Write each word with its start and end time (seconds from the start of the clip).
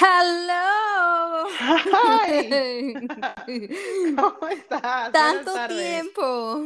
Hello. 0.00 1.48
Hi. 1.58 2.94
¿Cómo 4.16 4.48
estás? 4.48 5.10
Tanto 5.10 5.52
tiempo. 5.66 6.64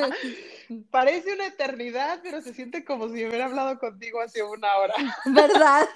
Parece 0.90 1.34
una 1.34 1.46
eternidad, 1.48 2.20
pero 2.22 2.40
se 2.40 2.54
siente 2.54 2.82
como 2.82 3.08
si 3.08 3.26
hubiera 3.26 3.44
hablado 3.44 3.78
contigo 3.78 4.22
hace 4.22 4.42
una 4.42 4.74
hora. 4.78 4.94
¿Verdad? 5.26 5.86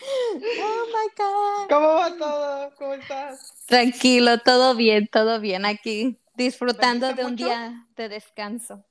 Oh 0.00 0.86
my 0.86 1.08
God. 1.16 1.68
¿Cómo 1.68 1.88
va 1.94 2.16
todo? 2.16 2.74
¿Cómo 2.76 2.94
estás? 2.94 3.64
Tranquilo, 3.66 4.38
todo 4.38 4.76
bien, 4.76 5.08
todo 5.08 5.40
bien 5.40 5.66
aquí, 5.66 6.20
disfrutando 6.36 7.08
¿Bebiste 7.08 7.22
de 7.22 7.26
un 7.26 7.32
mucho? 7.32 7.44
día 7.46 7.86
de 7.96 8.08
descanso. 8.08 8.84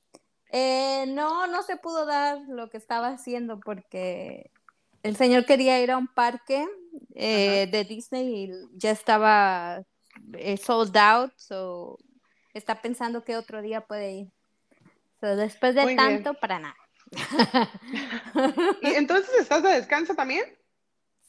Eh, 0.50 1.06
no, 1.08 1.46
no 1.46 1.62
se 1.62 1.76
pudo 1.78 2.04
dar 2.04 2.40
lo 2.46 2.68
que 2.68 2.76
estaba 2.76 3.08
haciendo 3.08 3.58
porque 3.58 4.50
el 5.02 5.16
señor 5.16 5.44
quería 5.46 5.80
ir 5.80 5.90
a 5.90 5.98
un 5.98 6.08
parque 6.08 6.66
eh, 7.14 7.68
de 7.70 7.84
Disney 7.84 8.44
y 8.44 8.52
ya 8.74 8.90
estaba 8.90 9.82
eh, 10.34 10.56
sold 10.56 10.96
out, 10.96 11.32
so 11.36 11.98
está 12.54 12.80
pensando 12.82 13.24
que 13.24 13.36
otro 13.36 13.62
día 13.62 13.82
puede 13.82 14.12
ir. 14.12 14.32
So, 15.20 15.36
después 15.36 15.74
de 15.74 15.82
Muy 15.82 15.96
bien. 15.96 16.22
tanto, 16.22 16.34
para 16.40 16.58
nada. 16.58 16.76
¿Y 18.82 18.88
entonces 18.88 19.30
estás 19.40 19.62
de 19.62 19.70
descanso 19.70 20.14
también? 20.14 20.44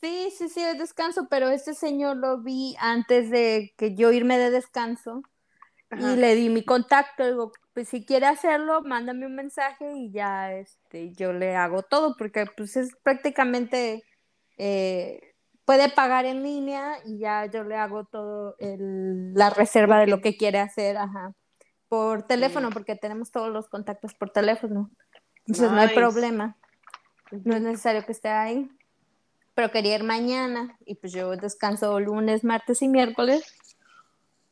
Sí, 0.01 0.31
sí, 0.38 0.48
sí, 0.49 0.63
de 0.63 0.76
descanso, 0.76 1.27
pero 1.29 1.49
este 1.49 1.73
señor 1.73 2.17
lo 2.17 2.41
vi 2.41 2.76
antes 2.79 3.29
de 3.29 3.73
que 3.77 3.95
yo 3.95 4.12
irme 4.12 4.38
de 4.38 4.49
descanso 4.49 5.23
Ajá. 5.89 6.13
y 6.13 6.17
le 6.17 6.35
di 6.35 6.49
mi 6.49 6.63
contacto. 6.63 7.25
Digo, 7.25 7.52
pues 7.73 7.89
si 7.89 8.05
quiere 8.05 8.27
hacerlo, 8.27 8.81
mándame 8.81 9.25
un 9.25 9.35
mensaje 9.35 9.91
y 9.93 10.12
ya 10.12 10.53
este, 10.53 11.13
yo 11.13 11.34
le 11.34 11.55
hago 11.55 11.84
todo, 11.84 12.15
porque 12.17 12.45
pues 12.55 12.77
es 12.77 12.95
prácticamente, 13.03 14.03
eh, 14.57 15.34
puede 15.65 15.89
pagar 15.89 16.25
en 16.25 16.43
línea 16.43 16.98
y 17.05 17.20
ya 17.20 17.45
yo 17.45 17.63
le 17.63 17.75
hago 17.75 18.05
todo 18.05 18.55
el- 18.60 19.34
la 19.34 19.49
reserva 19.49 19.99
de 19.99 20.07
lo 20.07 20.21
que 20.21 20.37
quiere 20.37 20.60
hacer, 20.60 20.98
ajá, 20.98 21.34
por 21.87 22.23
teléfono, 22.27 22.70
porque 22.70 22.95
tenemos 22.95 23.32
todos 23.32 23.49
los 23.49 23.67
contactos 23.67 24.13
por 24.13 24.29
teléfono. 24.32 24.91
Entonces 25.45 25.71
no 25.71 25.79
hay 25.79 25.95
problema 25.95 26.55
no 27.32 27.55
es 27.55 27.62
necesario 27.62 28.05
que 28.05 28.12
esté 28.12 28.29
ahí. 28.29 28.70
Pero 29.55 29.71
quería 29.71 29.95
ir 29.95 30.04
mañana 30.04 30.77
y 30.85 30.95
pues 30.95 31.12
yo 31.12 31.35
descanso 31.35 31.99
lunes, 31.99 32.43
martes 32.43 32.82
y 32.82 32.87
miércoles. 32.87 33.43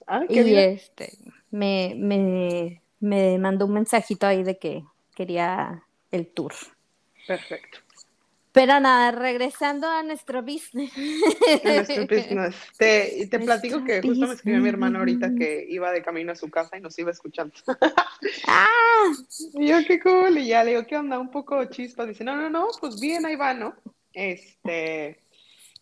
Ah, 0.07 0.23
qué 0.27 0.41
Y 0.41 0.43
bien. 0.43 0.69
este 0.71 1.17
me, 1.51 1.93
me, 1.97 2.81
me 2.99 3.37
mandó 3.37 3.65
un 3.65 3.73
mensajito 3.73 4.25
ahí 4.25 4.43
de 4.43 4.57
que 4.57 4.83
quería 5.15 5.83
el 6.11 6.27
tour. 6.27 6.53
Perfecto. 7.27 7.79
Pero 8.53 8.79
nada, 8.79 9.11
regresando 9.11 9.87
a 9.87 10.01
nuestro 10.01 10.41
business. 10.41 10.91
En 11.47 11.75
nuestro 11.75 12.07
business. 12.07 12.55
Te, 12.77 13.27
te 13.29 13.37
Nuestro 13.37 13.45
platico 13.45 13.83
que 13.83 14.01
justo 14.01 14.25
me 14.25 14.33
escribió 14.33 14.61
mi 14.61 14.69
hermano 14.69 14.97
ahorita 14.97 15.35
que 15.35 15.67
iba 15.69 15.91
de 15.91 16.01
camino 16.01 16.31
a 16.31 16.35
su 16.35 16.49
casa 16.49 16.75
y 16.75 16.81
nos 16.81 16.97
iba 16.97 17.11
escuchando. 17.11 17.53
¡Ah! 18.47 19.11
Y 19.53 19.67
yo, 19.67 19.77
qué 19.87 19.99
cool, 19.99 20.39
y 20.39 20.47
ya 20.47 20.63
le 20.63 20.71
digo, 20.71 20.87
¿qué 20.87 20.97
onda? 20.97 21.19
Un 21.19 21.29
poco 21.29 21.63
chispas. 21.65 22.07
Dice, 22.07 22.23
no, 22.23 22.35
no, 22.35 22.49
no, 22.49 22.67
pues 22.79 22.99
bien, 22.99 23.27
ahí 23.27 23.35
va, 23.35 23.53
¿no? 23.53 23.75
Este, 24.11 25.21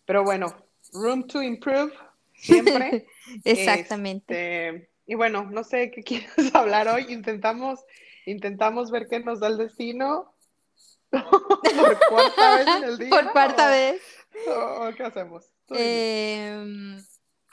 pero 0.04 0.22
bueno, 0.24 0.54
room 0.92 1.26
to 1.26 1.42
improve, 1.42 1.94
siempre. 2.36 3.06
Exactamente. 3.44 4.70
Este, 4.74 4.90
y 5.06 5.14
bueno, 5.14 5.44
no 5.50 5.64
sé 5.64 5.90
qué 5.90 6.02
quieres 6.04 6.54
hablar 6.54 6.88
hoy. 6.88 7.06
Intentamos, 7.08 7.80
intentamos 8.26 8.90
ver 8.90 9.06
qué 9.08 9.20
nos 9.20 9.40
da 9.40 9.48
el 9.48 9.56
destino 9.58 10.34
por 11.10 11.98
cuarta 12.08 12.56
vez 12.56 12.66
en 12.66 12.84
el 12.84 12.98
día. 12.98 13.10
Por 13.10 13.32
cuarta 13.32 13.66
o- 13.66 13.70
vez. 13.70 14.02
o- 14.48 14.90
¿Qué 14.96 15.02
hacemos? 15.04 15.50
Em, 15.70 17.02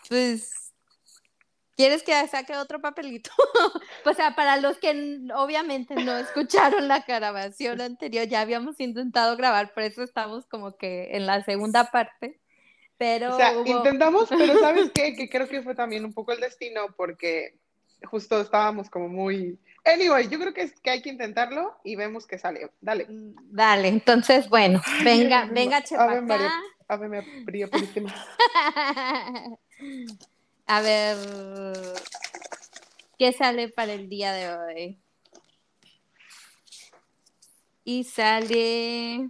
pues, 0.09 0.73
¿quieres 1.75 2.03
que 2.03 2.27
saque 2.27 2.55
otro 2.57 2.79
papelito? 2.81 3.31
o 4.05 4.13
sea, 4.13 4.35
para 4.35 4.57
los 4.57 4.77
que 4.77 5.19
obviamente 5.35 5.95
no 5.95 6.15
escucharon 6.17 6.87
la 6.87 6.99
grabación 7.07 7.81
anterior, 7.81 8.27
ya 8.27 8.41
habíamos 8.41 8.79
intentado 8.79 9.35
grabar, 9.37 9.73
por 9.73 9.83
eso 9.83 10.03
estamos 10.03 10.45
como 10.47 10.75
que 10.77 11.15
en 11.15 11.25
la 11.25 11.43
segunda 11.43 11.85
parte. 11.91 12.39
Pero 12.97 13.33
O 13.33 13.37
sea, 13.37 13.53
hubo- 13.57 13.65
intentamos, 13.65 14.29
pero 14.29 14.57
¿sabes 14.59 14.91
qué? 14.93 15.15
Que 15.15 15.29
creo 15.29 15.47
que 15.47 15.61
fue 15.61 15.75
también 15.75 16.05
un 16.05 16.13
poco 16.13 16.31
el 16.31 16.39
destino 16.39 16.87
porque 16.95 17.57
justo 18.03 18.39
estábamos 18.41 18.89
como 18.89 19.07
muy... 19.09 19.57
Anyway, 19.85 20.29
yo 20.29 20.39
creo 20.39 20.53
que, 20.53 20.61
es, 20.61 20.79
que 20.79 20.89
hay 20.91 21.01
que 21.01 21.09
intentarlo 21.09 21.75
y 21.83 21.95
vemos 21.95 22.25
que 22.25 22.37
sale. 22.37 22.71
Dale. 22.79 23.05
Mm, 23.07 23.33
Dale, 23.51 23.87
entonces, 23.89 24.47
bueno, 24.49 24.81
venga, 25.03 25.45
venga, 25.51 25.79
Ma- 25.79 25.83
chepa 25.83 26.03
Ave 26.05 26.21
María, 26.21 26.47
acá. 26.47 26.61
Ave 26.87 27.25
María 27.45 27.67
Purísima. 27.67 28.13
A 30.65 30.79
ver, 30.81 31.17
¿qué 33.19 33.33
sale 33.33 33.67
para 33.67 33.91
el 33.93 34.07
día 34.07 34.31
de 34.31 34.53
hoy? 34.55 34.99
Y 37.83 38.05
sale... 38.05 39.29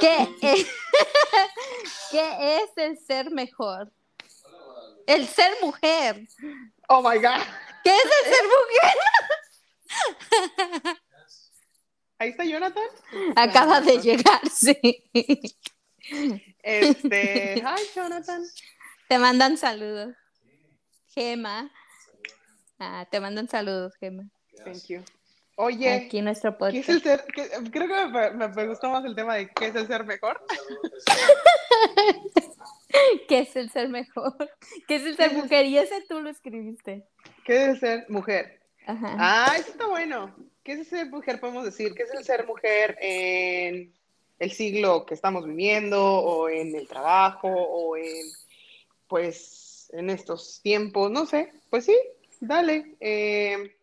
¿Qué 0.00 0.28
es, 0.42 0.66
¿Qué 2.10 2.56
es 2.62 2.70
el 2.76 2.98
ser 2.98 3.30
mejor? 3.30 3.92
El 5.06 5.26
ser 5.26 5.52
mujer. 5.62 6.28
Oh 6.88 7.00
my 7.02 7.16
God. 7.16 7.42
¿Qué 7.82 7.96
es 7.96 8.04
el 8.04 8.32
ser 8.32 8.44
mujer? 8.44 8.94
Ahí 12.18 12.30
está 12.30 12.44
Jonathan. 12.44 12.88
Acaba 13.36 13.80
de 13.80 13.98
llegar, 13.98 14.40
sí. 14.52 14.76
Este, 16.62 17.54
hi 17.58 17.82
Jonathan. 17.94 18.42
Te 19.08 19.18
mandan 19.18 19.56
saludos. 19.56 20.14
Gema. 21.14 21.70
Ah, 22.78 23.06
te 23.10 23.20
mandan 23.20 23.48
saludos, 23.48 23.94
Gema. 23.98 24.24
Thank 24.64 24.88
you. 24.88 25.04
Oye, 25.60 25.92
Aquí 25.92 26.22
nuestro 26.22 26.56
¿qué 26.56 26.78
es 26.78 26.88
el 26.88 27.02
podcast. 27.02 27.24
ser? 27.26 27.34
qué- 27.34 27.70
creo 27.72 27.88
que 27.88 28.06
me, 28.12 28.30
me- 28.30 28.46
me 28.48 28.66
gustó 28.68 28.90
más 28.90 29.04
el 29.04 29.16
tema 29.16 29.34
de 29.34 29.48
qué 29.50 29.66
es 29.66 29.74
el 29.74 29.88
ser 29.88 30.04
mejor. 30.04 30.40
¿Qué 33.28 33.40
es 33.40 33.54
el 33.56 33.70
ser 33.70 33.88
mejor? 33.88 34.34
¿Qué 34.86 34.96
es 34.96 35.04
el 35.04 35.16
ser 35.16 35.32
mujer? 35.34 35.66
Y 35.66 35.78
ese 35.78 36.00
tú 36.08 36.20
lo 36.20 36.30
escribiste. 36.30 37.04
¿Qué 37.44 37.62
es 37.64 37.68
el 37.70 37.80
ser 37.80 38.06
mujer? 38.08 38.60
Ajá. 38.86 39.16
Ah, 39.18 39.56
eso 39.58 39.70
está 39.72 39.86
bueno. 39.88 40.34
¿Qué 40.62 40.72
es 40.72 40.78
el 40.80 40.86
ser 40.86 41.06
mujer? 41.10 41.40
Podemos 41.40 41.64
decir, 41.64 41.92
¿qué 41.94 42.04
es 42.04 42.14
el 42.14 42.24
ser 42.24 42.46
mujer 42.46 42.96
en 43.00 43.92
el 44.38 44.50
siglo 44.52 45.04
que 45.06 45.14
estamos 45.14 45.44
viviendo 45.44 46.02
o 46.02 46.48
en 46.48 46.74
el 46.74 46.86
trabajo 46.88 47.48
o 47.48 47.96
en, 47.96 48.26
pues, 49.08 49.90
en 49.92 50.08
estos 50.10 50.60
tiempos? 50.62 51.10
No 51.10 51.26
sé. 51.26 51.52
Pues 51.68 51.84
sí, 51.84 51.96
dale. 52.40 52.96
Eh, 53.00 53.74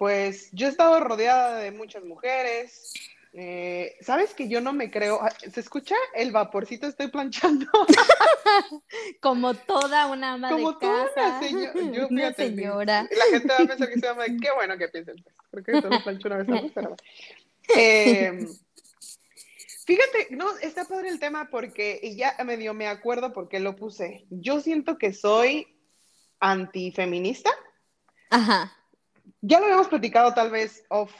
pues 0.00 0.48
yo 0.52 0.66
he 0.66 0.70
estado 0.70 0.98
rodeada 0.98 1.58
de 1.58 1.72
muchas 1.72 2.02
mujeres. 2.04 2.94
Eh, 3.34 3.98
¿Sabes 4.00 4.32
que 4.32 4.48
yo 4.48 4.62
no 4.62 4.72
me 4.72 4.90
creo? 4.90 5.20
Ah, 5.20 5.28
¿Se 5.52 5.60
escucha 5.60 5.94
el 6.14 6.32
vaporcito? 6.32 6.86
Estoy 6.86 7.08
planchando. 7.08 7.66
Como 9.20 9.52
toda 9.52 10.06
una 10.06 10.32
ama 10.32 10.48
Como 10.48 10.72
de 10.72 10.78
toda 10.80 11.04
casa. 11.14 11.28
una 11.28 11.42
señora. 11.42 11.72
Yo, 11.92 12.08
una 12.08 12.32
fíjate, 12.32 12.50
ni- 12.50 12.56
señora. 12.56 13.02
La 13.10 13.24
gente 13.30 13.48
va 13.48 13.56
a 13.56 13.66
pensar 13.66 13.88
que 13.90 13.94
se 14.00 14.06
llama. 14.06 14.24
Qué 14.24 14.50
bueno 14.56 14.78
que 14.78 14.88
piensen. 14.88 15.16
Creo 15.50 15.64
que 15.64 15.82
solo 15.82 16.02
plancho 16.02 16.28
una 16.28 16.36
vez 16.38 16.48
mes, 16.48 16.72
pero. 16.74 16.96
Eh, 17.76 18.48
fíjate, 19.84 20.28
no, 20.30 20.56
está 20.62 20.86
padre 20.86 21.10
el 21.10 21.20
tema 21.20 21.50
porque 21.50 22.00
y 22.02 22.16
ya 22.16 22.34
medio 22.46 22.72
me 22.72 22.88
acuerdo 22.88 23.34
por 23.34 23.50
qué 23.50 23.60
lo 23.60 23.76
puse. 23.76 24.24
Yo 24.30 24.60
siento 24.60 24.96
que 24.96 25.12
soy 25.12 25.66
antifeminista. 26.40 27.50
Ajá. 28.30 28.78
Ya 29.42 29.58
lo 29.58 29.64
habíamos 29.66 29.88
platicado 29.88 30.34
tal 30.34 30.50
vez 30.50 30.84
off, 30.88 31.12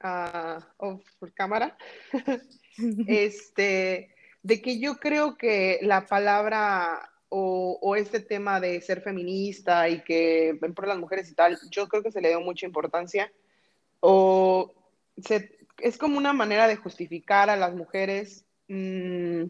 ah, 0.00 0.58
off 0.78 1.02
cámara. 1.34 1.76
este, 3.06 4.14
de 4.42 4.62
que 4.62 4.78
yo 4.78 4.96
creo 4.96 5.36
que 5.36 5.78
la 5.82 6.06
palabra 6.06 7.10
o, 7.28 7.78
o 7.80 7.96
este 7.96 8.20
tema 8.20 8.60
de 8.60 8.80
ser 8.80 9.00
feminista 9.00 9.88
y 9.88 10.02
que 10.02 10.56
ven 10.60 10.74
por 10.74 10.86
las 10.86 10.98
mujeres 10.98 11.30
y 11.30 11.34
tal, 11.34 11.58
yo 11.70 11.88
creo 11.88 12.02
que 12.02 12.12
se 12.12 12.20
le 12.20 12.28
dio 12.28 12.40
mucha 12.40 12.66
importancia 12.66 13.32
o 14.00 14.72
se- 15.24 15.58
es 15.78 15.98
como 15.98 16.18
una 16.18 16.32
manera 16.32 16.68
de 16.68 16.76
justificar 16.76 17.50
a 17.50 17.56
las 17.56 17.74
mujeres 17.74 18.44
mm, 18.68 19.44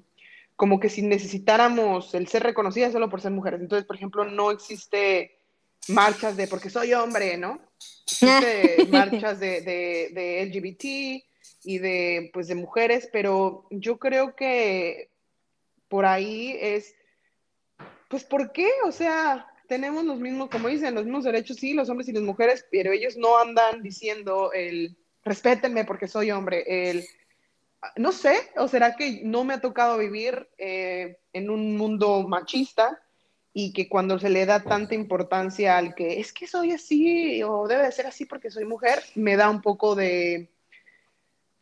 como 0.56 0.81
que 0.81 0.88
si 0.88 1.02
necesitáramos 1.02 2.14
el 2.14 2.28
ser 2.28 2.43
reconocidas 2.44 2.93
solo 2.93 3.10
por 3.10 3.20
ser 3.20 3.32
mujeres. 3.32 3.60
Entonces, 3.60 3.87
por 3.87 3.96
ejemplo, 3.96 4.25
no 4.25 4.50
existe 4.50 5.37
marchas 5.88 6.37
de 6.37 6.46
porque 6.46 6.70
soy 6.70 6.94
hombre, 6.94 7.37
¿no? 7.37 7.60
Existe 8.06 8.86
marchas 8.90 9.40
de, 9.40 9.60
de, 9.60 10.10
de 10.12 10.46
LGBT 10.46 10.84
y 11.64 11.78
de, 11.78 12.31
pues, 12.32 12.48
de 12.48 12.54
mujeres, 12.54 13.08
pero 13.12 13.66
yo 13.70 13.98
creo 13.98 14.36
que 14.36 15.10
por 15.88 16.04
ahí 16.04 16.56
es, 16.60 16.94
pues, 18.08 18.25
¿por 18.25 18.52
qué? 18.52 18.69
O 18.84 18.92
sea, 18.92 19.46
tenemos 19.69 20.04
los 20.04 20.19
mismos, 20.19 20.50
como 20.50 20.69
dicen, 20.69 20.94
los 20.94 21.04
mismos 21.04 21.25
derechos, 21.25 21.56
sí, 21.56 21.72
los 21.72 21.88
hombres 21.88 22.08
y 22.08 22.12
las 22.12 22.22
mujeres, 22.22 22.66
pero 22.70 22.92
ellos 22.92 23.16
no 23.16 23.38
andan 23.38 23.82
diciendo 23.82 24.52
el, 24.52 24.96
respétenme 25.25 25.84
porque 25.84 26.08
soy 26.08 26.30
hombre, 26.30 26.90
el, 26.90 27.04
no 27.96 28.12
sé, 28.12 28.37
o 28.56 28.69
será 28.69 28.96
que 28.96 29.22
no 29.25 29.44
me 29.44 29.54
ha 29.54 29.60
tocado 29.60 29.98
vivir 29.98 30.48
eh, 30.58 31.19
en 31.32 31.50
un 31.50 31.76
mundo 31.76 32.26
machista 32.28 33.00
y 33.56 33.72
que 33.72 33.88
cuando 33.88 34.18
se 34.18 34.28
le 34.28 34.44
da 34.46 34.64
tanta 34.64 34.96
importancia 34.96 35.78
al 35.78 35.94
que 35.94 36.18
es 36.18 36.32
que 36.32 36.48
soy 36.48 36.72
así 36.72 37.40
o 37.44 37.68
debe 37.68 37.84
de 37.84 37.92
ser 37.92 38.06
así 38.06 38.26
porque 38.26 38.50
soy 38.50 38.64
mujer, 38.64 39.00
me 39.14 39.36
da 39.36 39.48
un 39.48 39.62
poco 39.62 39.94
de... 39.94 40.50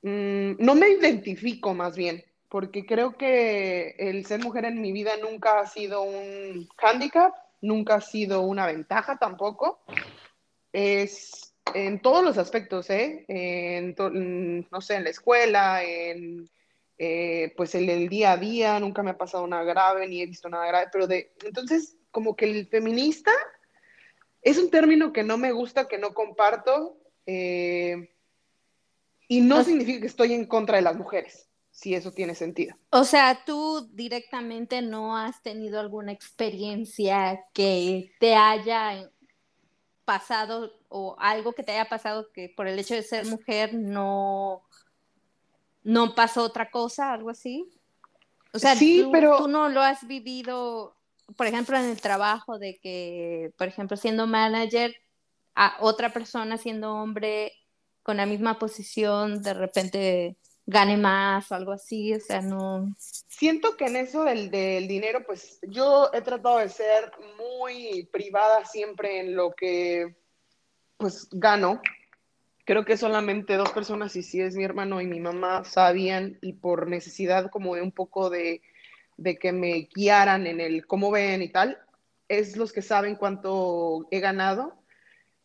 Mm, 0.00 0.52
no 0.58 0.74
me 0.74 0.88
identifico 0.88 1.74
más 1.74 1.94
bien, 1.94 2.24
porque 2.48 2.86
creo 2.86 3.18
que 3.18 3.94
el 3.98 4.24
ser 4.24 4.40
mujer 4.42 4.64
en 4.64 4.80
mi 4.80 4.90
vida 4.90 5.12
nunca 5.18 5.60
ha 5.60 5.66
sido 5.66 6.02
un 6.02 6.66
handicap, 6.78 7.34
nunca 7.60 7.96
ha 7.96 8.00
sido 8.00 8.40
una 8.40 8.66
ventaja 8.66 9.18
tampoco. 9.18 9.80
Es 10.72 11.54
en 11.74 12.00
todos 12.00 12.24
los 12.24 12.38
aspectos, 12.38 12.88
¿eh? 12.88 13.26
En 13.28 13.94
no 14.70 14.80
sé, 14.80 14.96
en 14.96 15.04
la 15.04 15.10
escuela, 15.10 15.84
en 15.84 16.48
eh, 16.98 17.52
pues 17.56 17.74
el, 17.74 17.88
el, 17.88 18.08
día 18.08 18.32
a 18.32 18.36
día, 18.36 18.78
nunca 18.80 19.02
me 19.02 19.10
ha 19.10 19.18
pasado 19.18 19.46
nada 19.46 19.64
grave, 19.64 20.06
ni 20.06 20.22
he 20.22 20.26
visto 20.26 20.48
nada 20.48 20.66
grave, 20.66 20.88
pero 20.92 21.06
de, 21.06 21.32
entonces, 21.44 21.96
como 22.10 22.36
que 22.36 22.44
el 22.44 22.66
feminista 22.68 23.32
es 24.42 24.58
un 24.58 24.70
término 24.70 25.12
que 25.12 25.22
no 25.22 25.38
me 25.38 25.52
gusta, 25.52 25.88
que 25.88 25.98
no 25.98 26.14
comparto, 26.14 26.98
eh, 27.26 28.10
y 29.28 29.40
no 29.40 29.64
significa 29.64 30.00
que 30.00 30.06
estoy 30.06 30.34
en 30.34 30.46
contra 30.46 30.76
de 30.76 30.82
las 30.82 30.96
mujeres, 30.96 31.48
si 31.70 31.94
eso 31.94 32.12
tiene 32.12 32.34
sentido. 32.34 32.76
O 32.90 33.04
sea, 33.04 33.44
tú 33.46 33.88
directamente 33.92 34.82
no 34.82 35.16
has 35.16 35.42
tenido 35.42 35.80
alguna 35.80 36.12
experiencia 36.12 37.44
que 37.54 38.12
te 38.20 38.34
haya 38.34 39.10
pasado 40.04 40.78
o 40.88 41.16
algo 41.18 41.52
que 41.52 41.62
te 41.62 41.72
haya 41.72 41.88
pasado 41.88 42.30
que 42.32 42.52
por 42.54 42.66
el 42.66 42.78
hecho 42.78 42.94
de 42.94 43.02
ser 43.02 43.24
mujer 43.26 43.72
no 43.72 44.62
no 45.84 46.14
pasó 46.14 46.42
otra 46.42 46.70
cosa, 46.70 47.12
algo 47.12 47.30
así. 47.30 47.68
O 48.52 48.58
sea, 48.58 48.76
sí, 48.76 49.02
tú, 49.02 49.12
pero... 49.12 49.38
tú 49.38 49.48
no 49.48 49.68
lo 49.68 49.80
has 49.80 50.06
vivido, 50.06 50.96
por 51.36 51.46
ejemplo, 51.46 51.76
en 51.76 51.86
el 51.86 52.00
trabajo 52.00 52.58
de 52.58 52.78
que, 52.78 53.52
por 53.56 53.68
ejemplo, 53.68 53.96
siendo 53.96 54.26
manager, 54.26 54.94
a 55.54 55.76
otra 55.80 56.12
persona 56.12 56.56
siendo 56.56 56.94
hombre 56.94 57.52
con 58.02 58.16
la 58.16 58.26
misma 58.26 58.58
posición, 58.58 59.42
de 59.42 59.54
repente 59.54 60.36
gane 60.66 60.96
más 60.96 61.50
o 61.50 61.54
algo 61.54 61.72
así, 61.72 62.14
o 62.14 62.20
sea, 62.20 62.40
no... 62.40 62.94
Siento 62.98 63.76
que 63.76 63.86
en 63.86 63.96
eso 63.96 64.24
del, 64.24 64.50
del 64.50 64.86
dinero, 64.86 65.24
pues 65.26 65.58
yo 65.62 66.10
he 66.12 66.22
tratado 66.22 66.58
de 66.58 66.68
ser 66.68 67.10
muy 67.36 68.08
privada 68.12 68.64
siempre 68.64 69.20
en 69.20 69.34
lo 69.34 69.52
que, 69.52 70.16
pues, 70.96 71.28
gano, 71.32 71.80
creo 72.72 72.86
que 72.86 72.96
solamente 72.96 73.58
dos 73.58 73.70
personas, 73.70 74.16
y 74.16 74.22
si 74.22 74.40
es 74.40 74.56
mi 74.56 74.64
hermano 74.64 75.02
y 75.02 75.06
mi 75.06 75.20
mamá, 75.20 75.62
sabían 75.62 76.38
y 76.40 76.54
por 76.54 76.88
necesidad 76.88 77.50
como 77.50 77.74
de 77.74 77.82
un 77.82 77.92
poco 77.92 78.30
de, 78.30 78.62
de, 79.18 79.36
que 79.36 79.52
me 79.52 79.90
guiaran 79.94 80.46
en 80.46 80.58
el 80.58 80.86
cómo 80.86 81.10
ven 81.10 81.42
y 81.42 81.50
tal, 81.50 81.78
es 82.28 82.56
los 82.56 82.72
que 82.72 82.80
saben 82.80 83.16
cuánto 83.16 84.08
he 84.10 84.20
ganado, 84.20 84.82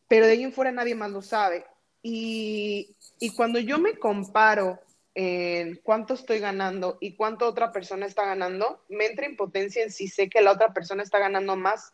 pero 0.08 0.26
de 0.26 0.32
ahí 0.32 0.44
en 0.46 0.54
fuera 0.54 0.72
nadie 0.72 0.96
más 0.96 1.12
lo 1.12 1.22
sabe. 1.22 1.66
Y, 2.02 2.96
y 3.20 3.36
cuando 3.36 3.60
yo 3.60 3.78
me 3.78 3.98
comparo 4.00 4.80
en 5.14 5.82
cuánto 5.84 6.14
estoy 6.14 6.40
ganando 6.40 6.98
y 7.02 7.18
cuánto 7.18 7.46
otra 7.46 7.74
persona 7.74 8.06
está 8.06 8.26
ganando, 8.26 8.86
me 8.88 9.06
entra 9.06 9.28
impotencia 9.28 9.84
en 9.84 9.92
si 9.92 10.08
sé 10.08 10.30
que 10.30 10.40
la 10.40 10.54
otra 10.54 10.72
persona 10.72 11.04
está 11.04 11.20
ganando 11.20 11.58
más 11.58 11.92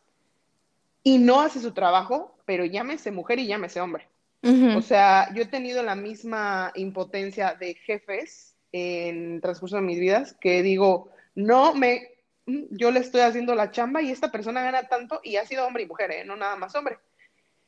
y 1.02 1.18
no 1.18 1.42
hace 1.42 1.60
su 1.60 1.74
trabajo, 1.74 2.38
pero 2.46 2.66
llámese 2.66 3.10
mujer 3.10 3.40
y 3.40 3.48
llámese 3.48 3.82
hombre. 3.82 4.13
O 4.44 4.82
sea, 4.82 5.34
yo 5.34 5.44
he 5.44 5.46
tenido 5.46 5.82
la 5.84 5.96
misma 5.96 6.74
impotencia 6.76 7.54
de 7.54 7.76
jefes 7.76 8.58
en 8.74 9.40
transcurso 9.40 9.78
de 9.78 9.84
mis 9.84 10.00
vidas 10.00 10.36
que 10.42 10.62
digo, 10.62 11.12
no 11.34 11.74
me, 11.74 12.10
mm, 12.46 12.64
yo 12.72 12.92
le 12.92 13.00
estoy 13.00 13.22
haciendo 13.22 13.56
la 13.56 13.72
chamba 13.72 14.02
y 14.02 14.12
esta 14.12 14.32
persona 14.32 14.62
gana 14.62 14.90
tanto 14.90 15.22
y 15.24 15.38
ha 15.38 15.46
sido 15.46 15.66
hombre 15.66 15.84
y 15.84 15.88
mujer, 15.88 16.12
¿eh? 16.12 16.26
no 16.26 16.36
nada 16.36 16.58
más 16.58 16.76
hombre. 16.76 16.98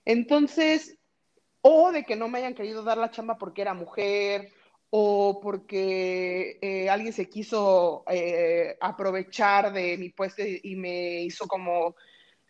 Entonces, 0.04 0.98
o 1.62 1.94
de 1.94 2.04
que 2.04 2.18
no 2.18 2.28
me 2.28 2.40
hayan 2.40 2.56
querido 2.56 2.84
dar 2.84 2.98
la 2.98 3.10
chamba 3.10 3.38
porque 3.38 3.62
era 3.62 3.74
mujer 3.74 4.52
o 4.90 5.40
porque 5.42 6.60
eh, 6.62 6.90
alguien 6.90 7.14
se 7.14 7.30
quiso 7.30 8.04
eh, 8.08 8.78
aprovechar 8.82 9.72
de 9.72 9.98
mi 9.98 10.10
puesto 10.10 10.44
y, 10.46 10.76
me 10.76 11.24
hizo 11.24 11.48
como 11.48 11.96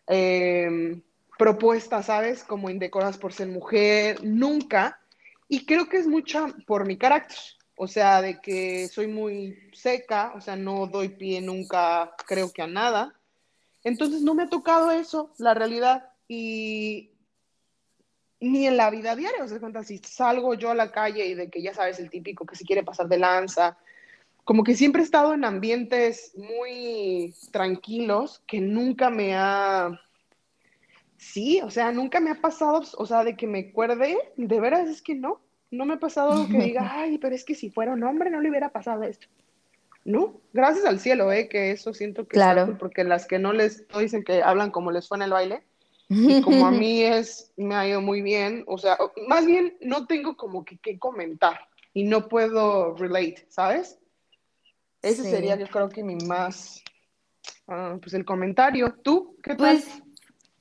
em, 0.06 1.00
propuestas, 1.38 2.06
¿sabes? 2.06 2.44
Como 2.44 2.70
indecoradas 2.70 3.18
por 3.18 3.32
ser 3.32 3.48
mujer, 3.48 4.24
nunca. 4.24 5.00
Y 5.48 5.66
creo 5.66 5.88
que 5.88 5.98
es 5.98 6.06
mucha 6.06 6.48
por 6.66 6.86
mi 6.86 6.96
carácter, 6.96 7.38
o 7.76 7.86
sea, 7.86 8.20
de 8.20 8.40
que 8.40 8.88
soy 8.88 9.06
muy 9.06 9.56
seca, 9.72 10.32
o 10.34 10.40
sea, 10.40 10.56
no 10.56 10.86
doy 10.86 11.10
pie 11.10 11.40
nunca, 11.40 12.12
creo 12.26 12.52
que 12.52 12.62
a 12.62 12.66
nada. 12.66 13.14
Entonces 13.84 14.22
no 14.22 14.34
me 14.34 14.44
ha 14.44 14.48
tocado 14.48 14.90
eso, 14.90 15.32
la 15.38 15.54
realidad. 15.54 16.10
Y 16.26 17.10
ni 18.40 18.66
en 18.66 18.76
la 18.76 18.90
vida 18.90 19.14
diaria, 19.14 19.44
o 19.44 19.48
sea, 19.48 19.60
si 19.84 19.98
salgo 19.98 20.54
yo 20.54 20.70
a 20.70 20.74
la 20.74 20.90
calle 20.90 21.26
y 21.26 21.34
de 21.34 21.48
que 21.48 21.62
ya 21.62 21.72
sabes 21.72 21.98
el 21.98 22.10
típico 22.10 22.44
que 22.44 22.56
se 22.56 22.64
quiere 22.64 22.82
pasar 22.82 23.08
de 23.08 23.18
lanza, 23.18 23.78
como 24.44 24.62
que 24.62 24.76
siempre 24.76 25.02
he 25.02 25.04
estado 25.04 25.34
en 25.34 25.44
ambientes 25.44 26.32
muy 26.36 27.34
tranquilos 27.50 28.42
que 28.46 28.60
nunca 28.60 29.10
me 29.10 29.34
ha 29.34 30.00
Sí, 31.18 31.60
o 31.62 31.70
sea, 31.70 31.92
nunca 31.92 32.20
me 32.20 32.30
ha 32.30 32.40
pasado, 32.40 32.82
o 32.96 33.06
sea, 33.06 33.24
de 33.24 33.36
que 33.36 33.46
me 33.46 33.68
acuerde, 33.70 34.16
de 34.36 34.60
veras 34.60 34.88
es 34.88 35.02
que 35.02 35.14
no, 35.14 35.40
no 35.70 35.84
me 35.84 35.94
ha 35.94 35.98
pasado 35.98 36.46
que 36.48 36.58
diga, 36.58 36.90
ay, 36.94 37.18
pero 37.18 37.34
es 37.34 37.44
que 37.44 37.54
si 37.54 37.70
fuera 37.70 37.92
un 37.92 38.04
hombre 38.04 38.30
no 38.30 38.40
le 38.40 38.50
hubiera 38.50 38.70
pasado 38.70 39.02
esto. 39.02 39.26
No, 40.04 40.40
gracias 40.52 40.84
al 40.84 41.00
cielo, 41.00 41.32
¿eh? 41.32 41.48
Que 41.48 41.72
eso 41.72 41.92
siento 41.92 42.28
que 42.28 42.36
claro. 42.36 42.76
porque 42.78 43.02
las 43.02 43.26
que 43.26 43.40
no 43.40 43.52
les 43.52 43.86
dicen 43.98 44.22
que 44.22 44.42
hablan 44.42 44.70
como 44.70 44.92
les 44.92 45.08
fue 45.08 45.18
en 45.18 45.22
el 45.22 45.30
baile, 45.30 45.64
y 46.08 46.40
como 46.42 46.66
a 46.66 46.70
mí 46.70 47.02
es, 47.02 47.52
me 47.56 47.74
ha 47.74 47.88
ido 47.88 48.00
muy 48.00 48.22
bien, 48.22 48.62
o 48.68 48.78
sea, 48.78 48.96
más 49.26 49.44
bien 49.44 49.76
no 49.80 50.06
tengo 50.06 50.36
como 50.36 50.64
que 50.64 50.78
qué 50.78 50.98
comentar 50.98 51.58
y 51.92 52.04
no 52.04 52.28
puedo 52.28 52.94
relate, 52.94 53.46
¿sabes? 53.48 53.98
Ese 55.02 55.24
sería 55.24 55.56
yo 55.56 55.66
creo 55.66 55.88
que 55.88 56.02
mi 56.02 56.16
más, 56.16 56.82
uh, 57.68 57.98
pues 58.00 58.14
el 58.14 58.24
comentario. 58.24 58.94
¿Tú 59.02 59.36
qué 59.42 59.54
tal? 59.54 59.76
Pues 59.76 60.02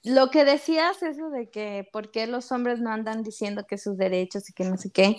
lo 0.05 0.29
que 0.29 0.45
decías, 0.45 1.01
eso 1.01 1.29
de 1.29 1.49
que 1.49 1.87
por 1.91 2.11
qué 2.11 2.27
los 2.27 2.51
hombres 2.51 2.79
no 2.79 2.91
andan 2.91 3.23
diciendo 3.23 3.65
que 3.67 3.77
sus 3.77 3.97
derechos 3.97 4.49
y 4.49 4.53
que 4.53 4.63
no 4.63 4.77
sé 4.77 4.91
qué. 4.91 5.17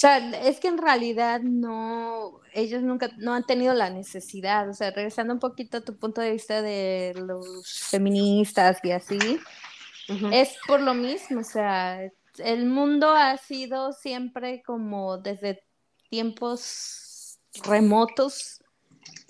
sea, 0.00 0.18
es 0.46 0.60
que 0.60 0.68
en 0.68 0.78
realidad 0.78 1.40
no, 1.42 2.40
ellos 2.52 2.82
nunca, 2.82 3.10
no 3.18 3.34
han 3.34 3.44
tenido 3.44 3.74
la 3.74 3.90
necesidad. 3.90 4.68
O 4.68 4.74
sea, 4.74 4.90
regresando 4.90 5.34
un 5.34 5.40
poquito 5.40 5.78
a 5.78 5.80
tu 5.82 5.98
punto 5.98 6.20
de 6.20 6.32
vista 6.32 6.62
de 6.62 7.12
los 7.16 7.88
feministas 7.90 8.78
y 8.82 8.92
así, 8.92 9.18
es 10.32 10.56
por 10.66 10.80
lo 10.80 10.94
mismo. 10.94 11.40
O 11.40 11.44
sea, 11.44 12.00
el 12.38 12.66
mundo 12.66 13.10
ha 13.10 13.36
sido 13.36 13.92
siempre 13.92 14.62
como 14.64 15.18
desde 15.18 15.62
tiempos 16.08 17.38
remotos. 17.64 18.62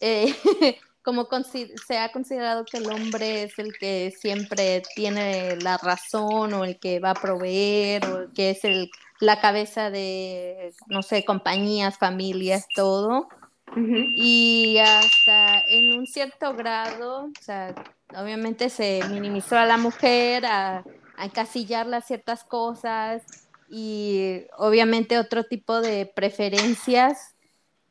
Eh, 0.00 0.34
como 1.10 1.26
se 1.42 1.98
ha 1.98 2.12
considerado 2.12 2.64
que 2.64 2.76
el 2.76 2.88
hombre 2.88 3.42
es 3.42 3.58
el 3.58 3.76
que 3.76 4.14
siempre 4.16 4.80
tiene 4.94 5.56
la 5.56 5.76
razón 5.76 6.54
o 6.54 6.64
el 6.64 6.78
que 6.78 7.00
va 7.00 7.10
a 7.10 7.14
proveer 7.14 8.06
o 8.06 8.18
el 8.20 8.32
que 8.32 8.50
es 8.50 8.64
el, 8.64 8.92
la 9.18 9.40
cabeza 9.40 9.90
de, 9.90 10.72
no 10.86 11.02
sé, 11.02 11.24
compañías, 11.24 11.98
familias, 11.98 12.68
todo. 12.76 13.28
Y 13.76 14.78
hasta 14.78 15.60
en 15.68 15.98
un 15.98 16.06
cierto 16.06 16.54
grado, 16.54 17.24
o 17.24 17.42
sea, 17.42 17.74
obviamente 18.16 18.68
se 18.68 19.00
minimizó 19.10 19.56
a 19.56 19.66
la 19.66 19.78
mujer, 19.78 20.46
a, 20.46 20.84
a 21.16 21.24
encasillarla 21.24 22.02
ciertas 22.02 22.44
cosas 22.44 23.24
y 23.68 24.42
obviamente 24.56 25.18
otro 25.18 25.42
tipo 25.42 25.80
de 25.80 26.06
preferencias 26.06 27.29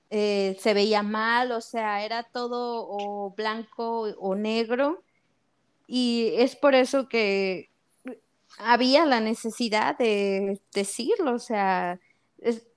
eh, 0.10 0.58
se 0.60 0.74
veía 0.74 1.04
mal, 1.04 1.52
o 1.52 1.62
sea, 1.62 2.04
era 2.04 2.24
todo 2.24 2.88
o 2.90 3.32
blanco 3.36 4.02
o 4.18 4.36
negro. 4.36 5.04
Y 5.88 6.34
es 6.36 6.56
por 6.56 6.76
eso 6.76 7.08
que 7.08 7.70
había 8.58 9.06
la 9.06 9.20
necesidad 9.20 9.98
de 9.98 10.62
decirlo, 10.74 11.34
o 11.34 11.40
sea, 11.40 12.00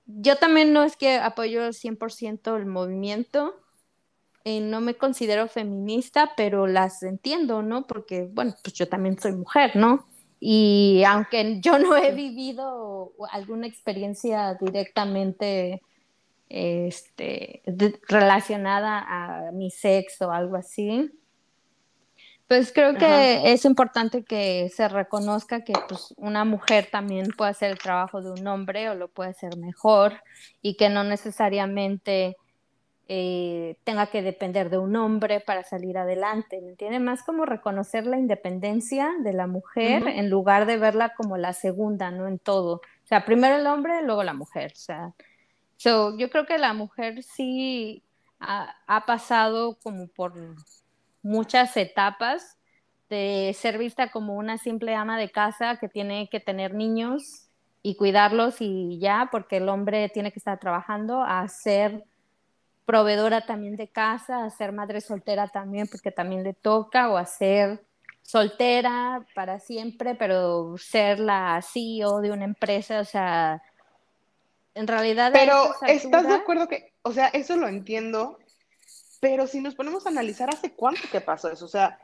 yo 0.05 0.35
también 0.37 0.73
no 0.73 0.83
es 0.83 0.95
que 0.95 1.17
apoyo 1.17 1.73
100% 1.73 2.57
el 2.57 2.65
movimiento, 2.65 3.55
eh, 4.45 4.59
no 4.59 4.81
me 4.81 4.95
considero 4.95 5.47
feminista, 5.47 6.33
pero 6.35 6.67
las 6.67 7.01
entiendo, 7.03 7.61
¿no? 7.61 7.87
Porque, 7.87 8.27
bueno, 8.31 8.55
pues 8.61 8.73
yo 8.73 8.89
también 8.89 9.17
soy 9.17 9.33
mujer, 9.33 9.75
¿no? 9.75 10.05
Y 10.39 11.03
aunque 11.07 11.61
yo 11.61 11.79
no 11.79 11.95
he 11.95 12.11
vivido 12.11 13.13
alguna 13.31 13.67
experiencia 13.67 14.57
directamente 14.59 15.81
este, 16.49 17.63
relacionada 18.07 18.99
a 18.99 19.51
mi 19.51 19.71
sexo 19.71 20.27
o 20.27 20.31
algo 20.31 20.55
así, 20.55 21.11
Pues 22.47 22.71
creo 22.71 22.95
que 22.95 23.53
es 23.53 23.65
importante 23.65 24.23
que 24.23 24.69
se 24.69 24.87
reconozca 24.87 25.63
que 25.63 25.73
pues, 25.87 26.13
una 26.17 26.45
mujer 26.45 26.87
también 26.91 27.27
puede 27.37 27.51
hacer 27.51 27.71
el 27.71 27.79
trabajo 27.79 28.21
de 28.21 28.31
un 28.31 28.45
hombre 28.47 28.89
o 28.89 28.95
lo 28.95 29.07
puede 29.07 29.31
hacer 29.31 29.57
mejor 29.57 30.21
y 30.61 30.75
que 30.75 30.89
no 30.89 31.03
necesariamente 31.03 32.35
eh, 33.07 33.77
tenga 33.83 34.07
que 34.07 34.21
depender 34.21 34.69
de 34.69 34.77
un 34.77 34.95
hombre 34.95 35.41
para 35.41 35.63
salir 35.63 35.97
adelante, 35.97 36.61
¿me 36.61 36.69
entiendes? 36.69 37.01
Más 37.01 37.23
como 37.23 37.45
reconocer 37.45 38.07
la 38.07 38.17
independencia 38.17 39.11
de 39.23 39.33
la 39.33 39.45
mujer 39.45 40.07
en 40.07 40.29
lugar 40.29 40.65
de 40.65 40.77
verla 40.77 41.13
como 41.15 41.37
la 41.37 41.53
segunda, 41.53 42.11
¿no? 42.11 42.27
En 42.27 42.39
todo. 42.39 42.75
O 42.75 43.07
sea, 43.07 43.25
primero 43.25 43.57
el 43.57 43.67
hombre, 43.67 44.01
luego 44.03 44.23
la 44.23 44.33
mujer. 44.33 44.71
O 44.73 44.79
sea, 44.79 45.13
yo 45.83 46.29
creo 46.29 46.45
que 46.45 46.57
la 46.57 46.73
mujer 46.73 47.23
sí 47.23 48.03
ha, 48.39 48.75
ha 48.87 49.05
pasado 49.05 49.77
como 49.81 50.07
por 50.07 50.33
muchas 51.21 51.75
etapas 51.77 52.57
de 53.09 53.55
ser 53.57 53.77
vista 53.77 54.11
como 54.11 54.35
una 54.35 54.57
simple 54.57 54.95
ama 54.95 55.17
de 55.17 55.29
casa 55.29 55.77
que 55.77 55.87
tiene 55.87 56.29
que 56.29 56.39
tener 56.39 56.73
niños 56.73 57.49
y 57.81 57.95
cuidarlos 57.95 58.55
y 58.59 58.97
ya, 58.99 59.29
porque 59.31 59.57
el 59.57 59.69
hombre 59.69 60.09
tiene 60.09 60.31
que 60.31 60.39
estar 60.39 60.59
trabajando, 60.59 61.21
a 61.21 61.47
ser 61.49 62.05
proveedora 62.85 63.45
también 63.45 63.75
de 63.75 63.89
casa, 63.89 64.43
a 64.43 64.49
ser 64.49 64.71
madre 64.71 65.01
soltera 65.01 65.47
también, 65.47 65.87
porque 65.87 66.11
también 66.11 66.43
le 66.43 66.53
toca, 66.53 67.09
o 67.09 67.17
a 67.17 67.25
ser 67.25 67.83
soltera 68.21 69.25
para 69.35 69.59
siempre, 69.59 70.15
pero 70.15 70.75
ser 70.77 71.19
la 71.19 71.61
CEO 71.61 72.21
de 72.21 72.31
una 72.31 72.45
empresa, 72.45 73.01
o 73.01 73.05
sea, 73.05 73.61
en 74.75 74.87
realidad... 74.87 75.31
Pero, 75.33 75.73
¿estás 75.87 76.27
de 76.27 76.33
acuerdo 76.33 76.67
que, 76.67 76.93
o 77.01 77.11
sea, 77.11 77.27
eso 77.27 77.55
lo 77.55 77.67
entiendo, 77.67 78.39
pero 79.19 79.47
si 79.47 79.61
nos 79.61 79.75
ponemos 79.75 80.05
a 80.05 80.09
analizar, 80.09 80.49
¿hace 80.49 80.73
cuánto 80.73 81.01
que 81.11 81.21
pasó 81.21 81.51
eso? 81.51 81.65
O 81.65 81.69
sea, 81.69 81.99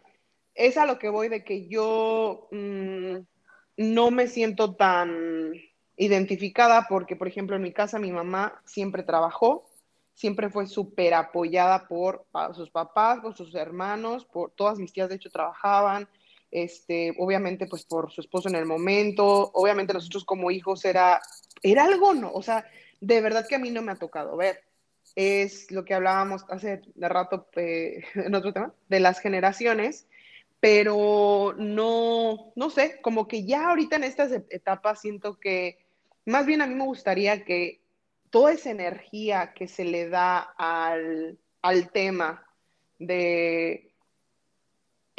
es 0.54 0.78
a 0.78 0.86
lo 0.86 1.00
que 1.00 1.10
voy 1.10 1.30
de 1.30 1.44
que 1.44 1.68
yo 1.68 2.48
mm, 2.52 3.18
no 3.78 4.12
me 4.12 4.28
siento 4.28 4.76
tan 4.76 5.54
identificada 5.96 6.86
porque, 6.90 7.16
por 7.16 7.28
ejemplo, 7.28 7.56
en 7.56 7.62
mi 7.62 7.74
casa 7.74 8.00
mi 8.00 8.12
mamá 8.12 8.62
siempre 8.66 9.04
trabajó, 9.04 9.70
siempre 10.14 10.50
fue 10.50 10.68
súper 10.68 11.14
apoyada 11.14 11.88
por 11.88 12.26
sus 12.54 12.70
papás, 12.70 13.20
por 13.22 13.36
sus 13.36 13.56
hermanos, 13.56 14.26
por 14.26 14.52
todas 14.52 14.80
mis 14.80 14.92
tías 14.92 15.10
de 15.10 15.16
hecho 15.16 15.30
trabajaban, 15.30 16.10
este, 16.52 17.14
obviamente 17.18 17.68
pues 17.68 17.84
por 17.86 18.12
su 18.12 18.22
esposo 18.22 18.50
en 18.50 18.56
el 18.56 18.66
momento, 18.66 19.52
obviamente 19.54 19.94
nosotros 19.94 20.26
como 20.26 20.52
hijos 20.52 20.86
era, 20.86 21.22
era 21.62 21.86
algo, 21.86 22.14
¿no? 22.14 22.32
O 22.34 22.42
sea, 22.42 22.66
de 23.02 23.22
verdad 23.22 23.48
que 23.48 23.56
a 23.56 23.60
mí 23.60 23.72
no 23.72 23.82
me 23.82 23.92
ha 23.92 23.96
tocado 23.96 24.36
ver 24.38 24.64
es 25.16 25.72
lo 25.72 25.86
que 25.86 25.94
hablábamos 25.94 26.46
hace 26.50 26.82
rato 26.96 27.48
eh, 27.56 28.04
en 28.16 28.36
otro 28.36 28.54
tema, 28.54 28.74
de 28.88 29.00
las 29.00 29.20
generaciones, 29.20 30.08
pero 30.60 31.54
no, 31.58 32.52
no 32.56 32.70
sé, 32.70 33.00
como 33.02 33.28
que 33.28 33.46
ya 33.46 33.70
ahorita 33.70 33.96
en 33.96 34.04
estas 34.04 34.32
etapas 34.50 35.02
siento 35.02 35.40
que 35.40 35.80
más 36.26 36.46
bien 36.46 36.62
a 36.62 36.68
mí 36.68 36.76
me 36.76 36.86
gustaría 36.86 37.44
que 37.44 37.82
toda 38.30 38.52
esa 38.54 38.70
energía 38.70 39.54
que 39.54 39.68
se 39.68 39.86
le 39.86 40.10
da 40.10 40.40
al, 40.58 41.38
al 41.62 41.92
tema 41.92 42.46
de, 43.00 43.89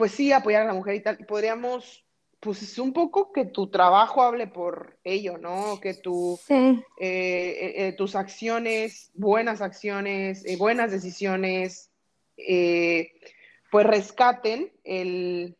pues 0.00 0.12
sí, 0.12 0.33
apoyar 0.33 0.62
a 0.62 0.64
la 0.64 0.73
mujer 0.73 0.95
y 0.95 1.02
tal, 1.02 1.19
podríamos 1.26 2.07
pues 2.40 2.62
es 2.62 2.78
un 2.78 2.95
poco 2.95 3.33
que 3.33 3.45
tu 3.45 3.69
trabajo 3.69 4.23
hable 4.23 4.47
por 4.47 4.99
ello, 5.04 5.37
¿no? 5.37 5.78
Que 5.78 5.92
tu, 5.92 6.40
eh, 6.49 6.80
eh, 6.99 7.73
eh, 7.76 7.92
tus 7.99 8.16
acciones, 8.16 9.11
buenas 9.12 9.61
acciones, 9.61 10.42
buenas 10.57 10.90
decisiones, 10.90 11.90
pues 13.71 13.87
rescaten 13.87 14.73
el, 14.85 15.59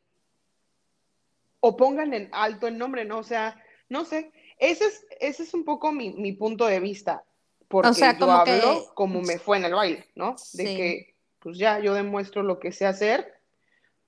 o 1.61 1.77
pongan 1.77 2.15
en 2.15 2.31
alto 2.33 2.67
el 2.67 2.79
nombre, 2.79 3.05
¿no? 3.05 3.19
O 3.19 3.25
sea, 3.25 3.63
no 3.91 4.07
sé, 4.07 4.33
ese 4.59 4.87
es, 4.87 5.07
ese 5.21 5.43
es 5.43 5.53
un 5.53 5.67
poco 5.67 5.93
mi, 5.93 6.33
punto 6.33 6.65
de 6.65 6.81
vista, 6.81 7.25
porque 7.69 8.01
yo 8.19 8.31
hablo 8.31 8.87
como 8.95 9.21
me 9.21 9.39
fue 9.39 9.59
en 9.59 9.65
el 9.67 9.75
baile, 9.75 10.07
¿no? 10.15 10.35
De 10.55 10.65
que, 10.65 11.15
pues 11.41 11.59
ya, 11.59 11.79
yo 11.79 11.93
demuestro 11.93 12.43
lo 12.43 12.59
que 12.59 12.73
sé 12.73 12.87
hacer, 12.87 13.40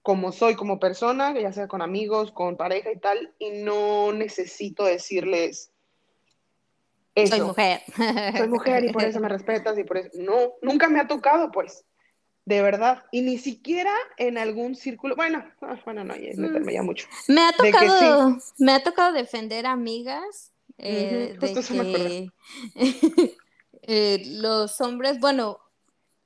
como 0.03 0.33
soy 0.33 0.57
como 0.57 0.81
persona, 0.81 1.33
ya 1.39 1.53
sea 1.53 1.69
con 1.69 1.81
amigos, 1.81 2.33
con 2.33 2.57
pareja 2.57 2.91
y 2.93 2.99
tal, 2.99 3.33
y 3.39 3.51
no 3.51 4.13
necesito 4.13 4.85
decirles 4.85 5.73
eso. 7.15 7.37
Soy 7.37 7.45
mujer. 7.47 7.83
Soy 8.37 8.49
mujer 8.49 8.85
y 8.85 8.93
por 8.93 9.05
eso 9.05 9.21
me 9.21 9.29
respetas 9.29 9.79
y 9.79 9.85
por 9.85 9.99
eso. 9.99 10.11
No, 10.15 10.55
nunca 10.63 10.89
me 10.89 11.01
ha 11.01 11.07
tocado, 11.07 11.51
pues. 11.51 11.85
De 12.45 12.63
verdad. 12.63 13.05
Y 13.13 13.23
ni 13.23 13.39
siquiera 13.39 13.95
en 14.17 14.39
algún 14.39 14.75
círculo. 14.75 15.15
Bueno, 15.15 15.45
ah, 15.61 15.81
bueno, 15.85 16.05
no, 16.05 16.17
ya 16.17 16.31
meterme 16.37 16.73
ya 16.73 16.83
mucho. 16.83 17.07
Me 17.29 17.43
ha 17.43 17.53
tocado, 17.53 18.39
me 18.59 18.73
ha 18.73 18.83
tocado 18.83 19.13
defender 19.13 19.67
amigas. 19.67 20.53
Eh, 20.79 21.37
de 21.39 21.53
que 21.53 22.31
eh, 23.83 24.23
los 24.27 24.81
hombres, 24.81 25.21
bueno, 25.21 25.61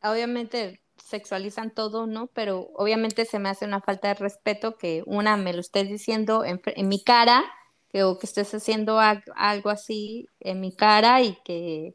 obviamente 0.02 0.80
sexualizan 1.07 1.71
todo, 1.71 2.07
¿no? 2.07 2.27
Pero 2.29 2.71
obviamente 2.75 3.25
se 3.25 3.39
me 3.39 3.49
hace 3.49 3.65
una 3.65 3.81
falta 3.81 4.09
de 4.09 4.15
respeto 4.15 4.77
que 4.77 5.05
una 5.07 5.37
me 5.37 5.53
lo 5.53 5.61
estés 5.61 5.89
diciendo 5.89 6.45
en, 6.45 6.61
mi 6.89 7.03
cara, 7.03 7.45
que, 7.91 8.03
o 8.03 8.19
que 8.19 8.27
estés 8.27 8.53
haciendo 8.53 8.99
algo 8.99 9.71
así 9.71 10.29
en 10.41 10.61
mi 10.61 10.75
cara 10.75 11.23
y 11.23 11.37
que 11.45 11.95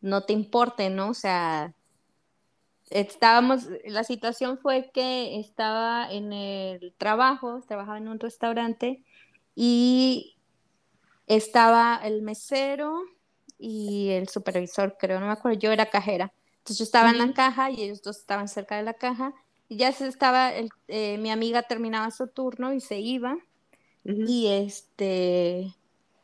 no 0.00 0.24
te 0.24 0.32
importe, 0.32 0.88
¿no? 0.88 1.10
O 1.10 1.14
sea, 1.14 1.74
estábamos, 2.88 3.68
la 3.84 4.04
situación 4.04 4.58
fue 4.58 4.90
que 4.92 5.38
estaba 5.38 6.10
en 6.10 6.32
el 6.32 6.94
trabajo, 6.96 7.60
trabajaba 7.68 7.98
en 7.98 8.08
un 8.08 8.18
restaurante 8.18 9.02
y 9.54 10.38
estaba 11.26 12.00
el 12.02 12.22
mesero 12.22 13.02
y 13.58 14.10
el 14.10 14.28
supervisor, 14.28 14.96
creo, 14.98 15.20
no 15.20 15.26
me 15.26 15.32
acuerdo, 15.32 15.58
yo 15.58 15.72
era 15.72 15.86
cajera. 15.86 16.32
Entonces 16.66 16.78
yo 16.78 16.84
estaba 16.84 17.10
en 17.10 17.18
la 17.18 17.32
caja 17.32 17.70
y 17.70 17.80
ellos 17.80 18.02
dos 18.02 18.16
estaban 18.18 18.48
cerca 18.48 18.76
de 18.76 18.82
la 18.82 18.94
caja 18.94 19.32
y 19.68 19.76
ya 19.76 19.92
se 19.92 20.08
estaba, 20.08 20.50
eh, 20.88 21.16
mi 21.16 21.30
amiga 21.30 21.62
terminaba 21.62 22.10
su 22.10 22.26
turno 22.26 22.72
y 22.72 22.80
se 22.80 22.98
iba 22.98 23.36
y 24.02 24.48
este 24.48 25.72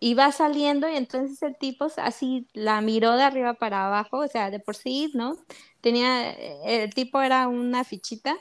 iba 0.00 0.32
saliendo 0.32 0.88
y 0.88 0.96
entonces 0.96 1.40
el 1.44 1.56
tipo 1.56 1.86
así 1.96 2.48
la 2.54 2.80
miró 2.80 3.12
de 3.12 3.22
arriba 3.22 3.54
para 3.54 3.86
abajo, 3.86 4.18
o 4.18 4.26
sea, 4.26 4.50
de 4.50 4.58
por 4.58 4.74
sí, 4.74 5.12
¿no? 5.14 5.36
Tenía, 5.80 6.32
el 6.32 6.92
tipo 6.92 7.20
era 7.20 7.46
una 7.46 7.84
fichita, 7.84 8.34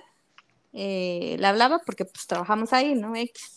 eh, 0.74 1.36
le 1.38 1.46
hablaba 1.46 1.82
porque 1.86 2.06
pues 2.06 2.26
trabajamos 2.26 2.74
ahí, 2.74 2.96
¿no? 2.96 3.14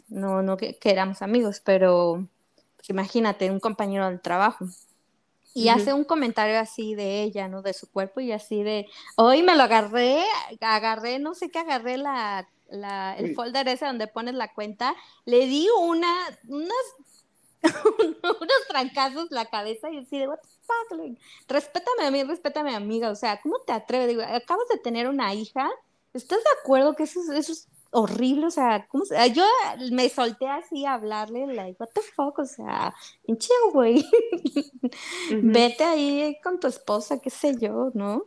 no, 0.09 0.43
no 0.43 0.59
que, 0.59 0.77
éramos 0.85 1.23
amigos, 1.23 1.63
pero 1.65 2.29
pues, 2.77 2.91
imagínate, 2.91 3.51
un 3.51 3.59
compañero 3.59 4.07
del 4.07 4.21
trabajo. 4.21 4.67
Y 5.55 5.69
hace 5.69 5.93
un 5.93 6.03
comentario 6.03 6.59
así 6.59 6.97
de 6.97 7.23
ella, 7.23 7.47
¿no? 7.47 7.63
De 7.63 7.73
su 7.73 7.91
cuerpo 7.91 8.21
y 8.21 8.33
así 8.33 8.65
de, 8.65 8.89
hoy 9.17 9.45
me 9.45 9.55
lo 9.55 9.63
agarré, 9.63 10.25
agarré, 10.61 11.21
no 11.21 11.35
sé 11.35 11.49
qué, 11.49 11.61
agarré 11.61 11.97
la, 11.97 12.49
la 12.69 13.17
el 13.17 13.35
folder 13.35 13.69
ese 13.69 13.87
donde 13.87 14.09
pones 14.09 14.35
la 14.35 14.53
cuenta, 14.53 14.95
le 15.25 15.47
di 15.47 15.69
una, 15.81 16.13
unas, 16.49 16.77
unos 18.23 18.67
trancazos 18.69 19.31
la 19.31 19.47
cabeza 19.47 19.91
y 19.91 19.99
así 19.99 20.19
de, 20.19 20.27
what 20.27 20.41
the 20.41 20.49
fuck, 20.67 21.19
respétame 21.49 22.05
a 22.05 22.11
mí, 22.11 22.25
respétame 22.25 22.75
a 22.75 22.81
mi 22.81 22.85
amiga, 22.85 23.11
o 23.11 23.15
sea, 23.15 23.41
¿cómo 23.41 23.61
te 23.61 23.73
atreves? 23.73 24.09
Digo, 24.09 24.23
acabas 24.23 24.67
de 24.69 24.79
tener 24.79 25.09
una 25.09 25.35
hija, 25.35 25.71
¿estás 26.13 26.39
de 26.39 26.51
acuerdo 26.61 26.97
que 26.97 27.05
eso, 27.05 27.21
eso 27.33 27.53
es 27.53 27.69
horrible, 27.95 28.47
o 28.47 28.51
sea, 28.51 28.87
¿cómo 28.89 29.05
se... 29.05 29.17
yo 29.33 29.45
me 29.93 30.09
solté 30.09 30.49
así 30.49 30.85
a 30.85 30.95
hablarle, 30.95 31.47
like, 31.47 31.77
what 31.79 31.89
the 31.95 32.01
fuck, 32.01 32.39
o 32.41 32.45
sea, 32.45 32.93
pinche 33.25 33.53
güey, 33.73 34.05
vete 35.31 35.85
ahí 35.85 36.37
con 36.43 36.59
tu 36.59 36.67
esposa, 36.67 37.21
qué 37.21 37.31
sé 37.31 37.57
yo, 37.57 37.93
¿no? 37.95 38.27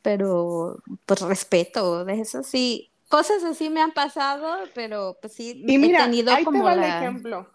Pero, 0.00 0.78
pues 1.04 1.20
respeto, 1.20 2.06
de 2.06 2.20
eso 2.20 2.42
sí, 2.42 2.90
cosas 3.08 3.44
así 3.44 3.68
me 3.68 3.82
han 3.82 3.92
pasado, 3.92 4.64
pero 4.74 5.18
pues 5.20 5.34
sí, 5.34 5.62
y 5.66 5.76
mira, 5.76 6.00
he 6.00 6.02
tenido 6.04 6.32
ahí 6.32 6.44
como 6.44 6.58
te 6.58 6.64
va 6.64 6.72
el 6.74 6.84
ejemplo. 6.84 7.46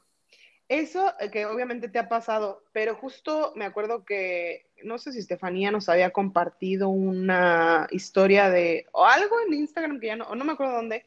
Eso 0.70 1.14
eh, 1.20 1.32
que 1.32 1.46
obviamente 1.46 1.90
te 1.90 2.00
ha 2.00 2.10
pasado, 2.10 2.64
pero 2.72 2.96
justo 2.96 3.54
me 3.56 3.66
acuerdo 3.66 4.06
que, 4.06 4.68
no 4.84 5.00
sé 5.00 5.12
si 5.12 5.20
Estefanía 5.20 5.72
nos 5.72 5.90
había 5.90 6.12
compartido 6.12 6.90
una 6.90 7.88
historia 7.90 8.50
de, 8.50 8.86
o 8.92 9.06
algo 9.06 9.36
en 9.48 9.54
Instagram 9.56 10.00
que 10.00 10.08
ya 10.08 10.16
no, 10.16 10.26
o 10.26 10.36
no 10.36 10.46
me 10.46 10.54
acuerdo 10.54 10.76
dónde, 10.76 11.06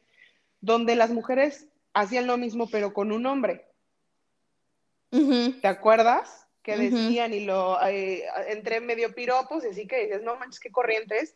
donde 0.61 0.95
las 0.95 1.11
mujeres 1.11 1.67
hacían 1.93 2.27
lo 2.27 2.37
mismo 2.37 2.69
pero 2.69 2.93
con 2.93 3.11
un 3.11 3.25
hombre. 3.25 3.65
¿Te 5.09 5.67
acuerdas? 5.67 6.47
Que 6.61 6.75
decían 6.75 7.33
y 7.33 7.45
lo 7.45 7.81
eh, 7.85 8.25
entre 8.49 8.81
medio 8.81 9.15
piropos 9.15 9.63
y 9.63 9.67
así 9.67 9.87
que 9.87 10.05
dices, 10.05 10.21
no 10.21 10.35
manches, 10.35 10.59
qué 10.59 10.69
corrientes. 10.69 11.35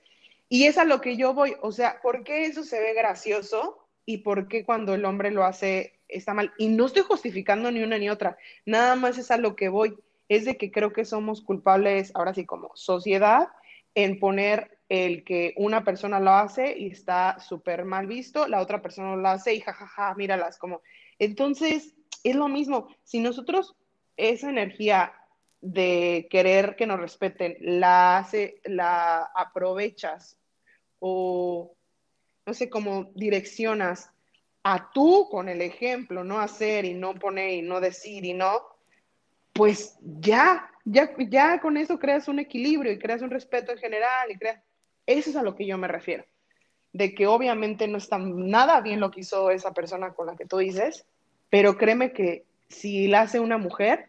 Y 0.50 0.66
es 0.66 0.78
a 0.78 0.84
lo 0.84 1.00
que 1.00 1.16
yo 1.16 1.34
voy, 1.34 1.56
o 1.62 1.72
sea, 1.72 2.02
¿por 2.02 2.26
qué 2.26 2.44
eso 2.44 2.64
se 2.64 2.82
ve 2.82 2.94
gracioso 2.94 3.88
y 4.06 4.18
por 4.18 4.50
qué 4.50 4.66
cuando 4.66 4.94
el 4.94 5.06
hombre 5.06 5.32
lo 5.32 5.46
hace 5.46 5.94
está 6.10 6.34
mal? 6.34 6.52
Y 6.58 6.68
no 6.68 6.88
estoy 6.88 7.04
justificando 7.04 7.72
ni 7.72 7.82
una 7.82 7.98
ni 7.98 8.10
otra, 8.10 8.38
nada 8.66 8.98
más 8.98 9.18
es 9.18 9.32
a 9.32 9.38
lo 9.38 9.56
que 9.56 9.70
voy, 9.70 9.96
es 10.28 10.44
de 10.44 10.58
que 10.58 10.70
creo 10.70 10.92
que 10.92 11.06
somos 11.06 11.40
culpables, 11.42 12.12
ahora 12.14 12.34
sí, 12.34 12.46
como 12.46 12.72
sociedad, 12.76 13.48
en 13.96 14.20
poner 14.20 14.78
el 14.92 15.24
que 15.24 15.54
una 15.56 15.86
persona 15.86 16.20
lo 16.20 16.32
hace 16.32 16.78
y 16.78 16.88
está 16.88 17.40
súper 17.40 17.86
mal 17.86 18.08
visto, 18.08 18.46
la 18.50 18.60
otra 18.60 18.82
persona 18.82 19.16
lo 19.16 19.26
hace 19.30 19.54
y 19.54 19.62
jajaja, 19.62 20.14
míralas 20.16 20.58
como. 20.58 20.82
Entonces, 21.18 21.96
es 22.26 22.36
lo 22.36 22.50
mismo. 22.50 22.90
Si 23.06 23.22
nosotros 23.22 23.74
esa 24.18 24.50
energía 24.50 25.14
de 25.62 26.28
querer 26.30 26.76
que 26.76 26.88
nos 26.88 27.00
respeten 27.00 27.56
la 27.62 28.18
hace, 28.18 28.60
la 28.66 29.32
aprovechas 29.34 30.38
o 31.00 31.74
no 32.46 32.54
sé 32.54 32.70
cómo 32.70 33.12
direccionas 33.16 34.12
a 34.62 34.92
tú 34.92 35.30
con 35.32 35.48
el 35.48 35.62
ejemplo, 35.62 36.26
no 36.26 36.42
hacer 36.42 36.84
y 36.84 36.96
no 36.96 37.16
poner 37.16 37.52
y 37.52 37.62
no 37.62 37.80
decir 37.80 38.26
y 38.26 38.34
no, 38.34 38.60
pues 39.54 39.98
ya, 40.02 40.70
ya, 40.84 41.16
ya 41.18 41.62
con 41.62 41.78
eso 41.78 41.98
creas 41.98 42.28
un 42.28 42.40
equilibrio 42.40 42.92
y 42.92 43.00
creas 43.00 43.22
un 43.22 43.30
respeto 43.30 43.72
en 43.72 43.78
general 43.78 44.30
y 44.30 44.38
creas, 44.38 44.62
eso 45.06 45.30
es 45.30 45.36
a 45.36 45.44
lo 45.44 45.56
que 45.56 45.66
yo 45.66 45.78
me 45.78 45.88
refiero, 45.88 46.26
de 46.94 47.14
que 47.14 47.28
obviamente 47.28 47.88
no 47.88 47.98
está 47.98 48.18
nada 48.18 48.82
bien 48.82 49.00
lo 49.00 49.12
que 49.12 49.22
hizo 49.22 49.52
esa 49.52 49.74
persona 49.74 50.14
con 50.14 50.28
la 50.28 50.36
que 50.36 50.46
tú 50.46 50.58
dices, 50.58 51.06
pero 51.50 51.78
créeme 51.78 52.14
que 52.14 52.46
si 52.70 53.08
la 53.08 53.22
hace 53.22 53.40
una 53.40 53.58
mujer, 53.58 54.08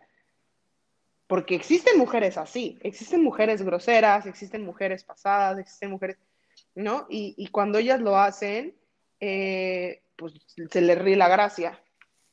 porque 1.26 1.54
existen 1.54 1.99
mujeres 1.99 2.37
así, 2.37 2.78
existen 2.82 3.22
mujeres 3.22 3.62
groseras, 3.62 4.26
existen 4.26 4.64
mujeres 4.64 5.04
pasadas, 5.04 5.58
existen 5.58 5.90
mujeres, 5.90 6.18
¿no? 6.75 7.06
Y, 7.08 7.34
y 7.37 7.49
cuando 7.49 7.78
ellas 7.78 8.00
lo 8.00 8.18
hacen, 8.18 8.75
eh, 9.18 10.02
pues 10.16 10.34
se 10.70 10.80
le 10.80 10.94
ríe 10.94 11.16
la 11.16 11.28
gracia. 11.28 11.80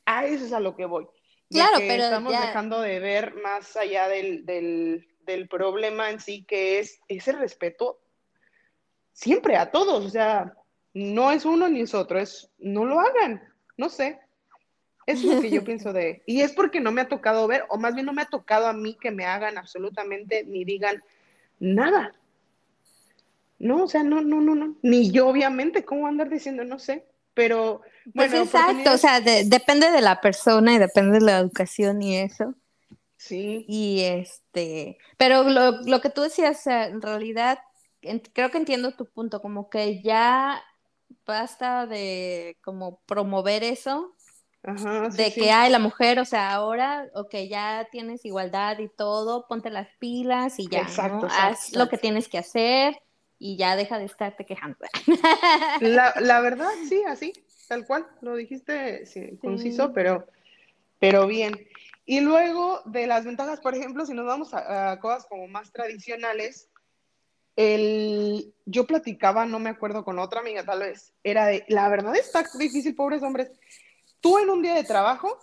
A 0.04 0.26
eso 0.26 0.44
es 0.44 0.52
a 0.52 0.60
lo 0.60 0.76
que 0.76 0.84
voy. 0.84 1.06
Claro, 1.48 1.78
pero 1.78 2.04
estamos 2.04 2.32
dejando 2.32 2.80
de 2.80 3.00
ver 3.00 3.34
más 3.34 3.76
allá 3.76 4.08
del, 4.08 4.46
del, 4.46 5.08
del, 5.22 5.48
problema 5.48 6.10
en 6.10 6.20
sí, 6.20 6.44
que 6.44 6.78
es 6.78 7.00
ese 7.08 7.32
respeto 7.32 8.00
siempre 9.20 9.56
a 9.56 9.70
todos. 9.70 10.04
O 10.04 10.10
sea, 10.10 10.54
no 10.94 11.30
es 11.30 11.44
uno 11.44 11.68
ni 11.68 11.82
es 11.82 11.94
otro, 11.94 12.18
es 12.18 12.50
no 12.58 12.84
lo 12.84 13.00
hagan. 13.00 13.42
No 13.76 13.88
sé. 13.88 14.18
Es 15.06 15.22
lo 15.22 15.40
que 15.40 15.50
yo 15.50 15.62
pienso 15.64 15.92
de. 15.92 16.22
Y 16.26 16.40
es 16.40 16.52
porque 16.52 16.80
no 16.80 16.90
me 16.90 17.02
ha 17.02 17.08
tocado 17.08 17.46
ver, 17.46 17.64
o 17.68 17.78
más 17.78 17.94
bien 17.94 18.06
no 18.06 18.12
me 18.12 18.22
ha 18.22 18.26
tocado 18.26 18.66
a 18.66 18.72
mí 18.72 18.96
que 19.00 19.10
me 19.10 19.24
hagan 19.24 19.58
absolutamente 19.58 20.44
ni 20.44 20.64
digan 20.64 21.02
nada. 21.58 22.14
No, 23.58 23.84
o 23.84 23.88
sea, 23.88 24.02
no, 24.02 24.22
no, 24.22 24.40
no, 24.40 24.54
no. 24.54 24.76
Ni 24.82 25.10
yo, 25.10 25.28
obviamente, 25.28 25.84
¿cómo 25.84 26.06
andar 26.06 26.30
diciendo? 26.30 26.64
No 26.64 26.78
sé. 26.78 27.04
Pero, 27.34 27.82
pues 28.14 28.32
exacto, 28.32 28.92
o 28.92 28.98
sea, 28.98 29.20
depende 29.20 29.90
de 29.90 30.00
la 30.00 30.20
persona 30.20 30.74
y 30.74 30.78
depende 30.78 31.18
de 31.18 31.24
la 31.24 31.38
educación 31.38 32.02
y 32.02 32.18
eso. 32.18 32.54
Sí. 33.16 33.66
Y 33.68 34.00
este, 34.02 34.98
pero 35.18 35.44
lo, 35.44 35.82
lo 35.82 36.00
que 36.00 36.08
tú 36.08 36.22
decías, 36.22 36.66
en 36.66 37.02
realidad, 37.02 37.58
creo 38.32 38.50
que 38.50 38.58
entiendo 38.58 38.92
tu 38.92 39.06
punto, 39.06 39.40
como 39.40 39.70
que 39.70 40.02
ya 40.02 40.62
basta 41.26 41.86
de 41.86 42.56
como 42.62 43.00
promover 43.06 43.64
eso, 43.64 44.14
Ajá, 44.62 45.08
de 45.08 45.32
que 45.32 45.50
hay 45.50 45.70
la 45.70 45.78
mujer, 45.78 46.18
o 46.18 46.24
sea, 46.24 46.52
ahora, 46.52 47.08
ok, 47.14 47.34
ya 47.48 47.88
tienes 47.90 48.24
igualdad 48.24 48.78
y 48.78 48.88
todo, 48.88 49.46
ponte 49.48 49.70
las 49.70 49.88
pilas 49.98 50.58
y 50.58 50.68
ya, 50.68 50.82
exacto, 50.82 51.26
haz 51.30 51.74
lo 51.74 51.88
que 51.88 51.96
tienes 51.96 52.28
que 52.28 52.38
hacer 52.38 53.00
y 53.38 53.56
ya 53.56 53.74
deja 53.74 53.98
de 53.98 54.04
estarte 54.04 54.44
quejando. 54.44 54.76
La, 55.80 56.14
la 56.20 56.40
verdad, 56.42 56.70
sí, 56.88 57.02
así, 57.06 57.32
tal 57.68 57.86
cual, 57.86 58.06
lo 58.20 58.36
dijiste 58.36 59.06
sí, 59.06 59.38
conciso, 59.38 59.92
pero, 59.92 60.26
pero 60.98 61.26
bien. 61.26 61.66
Y 62.04 62.20
luego 62.20 62.82
de 62.86 63.06
las 63.06 63.24
ventajas, 63.24 63.60
por 63.60 63.74
ejemplo, 63.74 64.04
si 64.04 64.12
nos 64.12 64.26
vamos 64.26 64.52
a, 64.52 64.92
a 64.92 65.00
cosas 65.00 65.26
como 65.26 65.46
más 65.46 65.72
tradicionales, 65.72 66.69
el, 67.60 68.54
yo 68.64 68.86
platicaba, 68.86 69.44
no 69.44 69.58
me 69.58 69.68
acuerdo 69.68 70.02
con 70.02 70.18
otra 70.18 70.40
amiga 70.40 70.64
tal 70.64 70.80
vez, 70.80 71.12
era 71.22 71.44
de, 71.44 71.66
la 71.68 71.90
verdad 71.90 72.16
está 72.16 72.42
difícil, 72.58 72.94
pobres 72.94 73.22
hombres. 73.22 73.50
Tú 74.20 74.38
en 74.38 74.48
un 74.48 74.62
día 74.62 74.74
de 74.74 74.84
trabajo, 74.84 75.38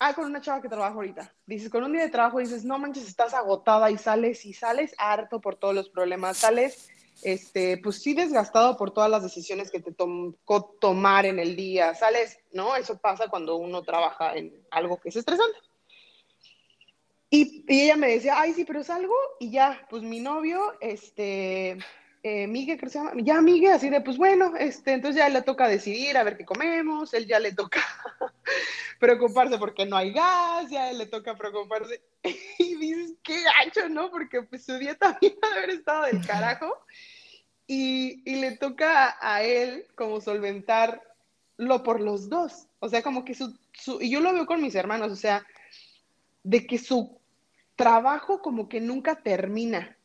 ah, 0.00 0.12
con 0.12 0.26
una 0.26 0.42
chava 0.42 0.60
que 0.60 0.68
trabaja 0.68 0.94
ahorita, 0.94 1.34
dices, 1.46 1.70
con 1.70 1.82
un 1.82 1.92
día 1.92 2.02
de 2.02 2.10
trabajo 2.10 2.40
dices, 2.40 2.66
no 2.66 2.78
manches, 2.78 3.08
estás 3.08 3.32
agotada 3.32 3.90
y 3.90 3.96
sales 3.96 4.44
y 4.44 4.52
sales 4.52 4.94
harto 4.98 5.40
por 5.40 5.56
todos 5.56 5.74
los 5.74 5.88
problemas, 5.88 6.36
sales 6.36 6.90
este, 7.22 7.78
pues 7.78 8.02
sí 8.02 8.12
desgastado 8.12 8.76
por 8.76 8.90
todas 8.90 9.10
las 9.10 9.22
decisiones 9.22 9.70
que 9.70 9.80
te 9.80 9.92
tocó 9.92 10.76
tomar 10.78 11.24
en 11.24 11.38
el 11.38 11.56
día, 11.56 11.94
sales, 11.94 12.38
¿no? 12.52 12.76
Eso 12.76 12.98
pasa 12.98 13.28
cuando 13.28 13.56
uno 13.56 13.82
trabaja 13.82 14.34
en 14.34 14.52
algo 14.70 14.98
que 14.98 15.08
es 15.08 15.16
estresante. 15.16 15.56
Y, 17.36 17.62
y 17.68 17.82
ella 17.82 17.96
me 17.96 18.08
decía, 18.08 18.40
ay, 18.40 18.54
sí, 18.54 18.64
pero 18.64 18.82
salgo 18.82 19.14
y 19.38 19.50
ya, 19.50 19.86
pues 19.90 20.02
mi 20.02 20.20
novio, 20.20 20.72
este, 20.80 21.76
eh, 22.22 22.46
Miguel, 22.46 22.78
creo 22.78 22.88
se 22.88 22.98
llama, 22.98 23.12
ya 23.16 23.42
Miguel, 23.42 23.72
así 23.72 23.90
de, 23.90 24.00
pues 24.00 24.16
bueno, 24.16 24.54
este, 24.58 24.94
entonces 24.94 25.18
ya 25.18 25.28
le 25.28 25.42
toca 25.42 25.68
decidir 25.68 26.16
a 26.16 26.24
ver 26.24 26.38
qué 26.38 26.46
comemos, 26.46 27.12
él 27.12 27.26
ya 27.26 27.38
le 27.38 27.52
toca 27.52 27.82
preocuparse 29.00 29.58
porque 29.58 29.84
no 29.84 29.98
hay 29.98 30.14
gas, 30.14 30.70
ya 30.70 30.90
le 30.94 31.04
toca 31.04 31.36
preocuparse. 31.36 32.00
y 32.58 32.74
dices, 32.76 33.12
qué 33.22 33.42
gacho, 33.42 33.86
¿no? 33.90 34.10
Porque 34.10 34.40
pues 34.40 34.64
su 34.64 34.78
día 34.78 34.94
también 34.94 35.34
ha 35.42 35.48
de 35.50 35.58
haber 35.58 35.70
estado 35.70 36.06
del 36.06 36.26
carajo. 36.26 36.72
Y, 37.66 38.22
y, 38.24 38.36
le 38.36 38.56
toca 38.56 39.18
a 39.20 39.42
él 39.42 39.84
como 39.94 40.22
solventarlo 40.22 41.82
por 41.84 42.00
los 42.00 42.30
dos. 42.30 42.68
O 42.78 42.88
sea, 42.88 43.02
como 43.02 43.26
que 43.26 43.34
su, 43.34 43.58
su, 43.74 44.00
y 44.00 44.08
yo 44.08 44.20
lo 44.20 44.32
veo 44.32 44.46
con 44.46 44.62
mis 44.62 44.74
hermanos, 44.74 45.12
o 45.12 45.16
sea, 45.16 45.44
de 46.44 46.64
que 46.64 46.78
su 46.78 47.20
trabajo 47.76 48.42
como 48.42 48.68
que 48.68 48.80
nunca 48.80 49.16
termina. 49.16 49.96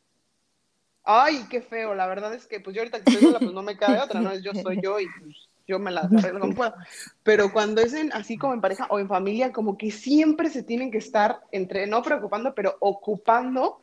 Ay, 1.04 1.46
qué 1.50 1.60
feo, 1.60 1.94
la 1.94 2.06
verdad 2.06 2.32
es 2.34 2.46
que 2.46 2.60
pues 2.60 2.76
yo 2.76 2.82
ahorita 2.82 3.02
que 3.02 3.10
estoy 3.10 3.26
sola, 3.26 3.40
pues 3.40 3.52
no 3.52 3.62
me 3.62 3.76
cabe 3.76 3.98
otra, 3.98 4.20
¿no? 4.20 4.34
Yo 4.38 4.52
soy 4.54 4.80
yo 4.80 5.00
y 5.00 5.06
pues 5.18 5.48
yo 5.66 5.78
me 5.78 5.90
la 5.90 6.02
arreglo 6.02 6.40
como 6.40 6.54
puedo. 6.54 6.74
Pero 7.22 7.52
cuando 7.52 7.80
es 7.80 7.92
en, 7.94 8.12
así 8.12 8.36
como 8.36 8.54
en 8.54 8.60
pareja 8.60 8.86
o 8.90 9.00
en 9.00 9.08
familia, 9.08 9.52
como 9.52 9.76
que 9.76 9.90
siempre 9.90 10.50
se 10.50 10.62
tienen 10.62 10.90
que 10.90 10.98
estar 10.98 11.40
entre, 11.50 11.86
no 11.86 12.02
preocupando, 12.02 12.54
pero 12.54 12.76
ocupando 12.78 13.80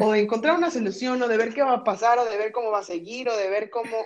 o 0.00 0.12
de 0.12 0.20
encontrar 0.20 0.56
una 0.56 0.70
solución, 0.70 1.22
o 1.22 1.28
de 1.28 1.36
ver 1.36 1.52
qué 1.52 1.62
va 1.62 1.74
a 1.74 1.84
pasar, 1.84 2.18
o 2.18 2.24
de 2.24 2.36
ver 2.38 2.52
cómo 2.52 2.70
va 2.70 2.78
a 2.78 2.84
seguir, 2.84 3.28
o 3.28 3.36
de 3.36 3.50
ver 3.50 3.68
cómo... 3.68 3.96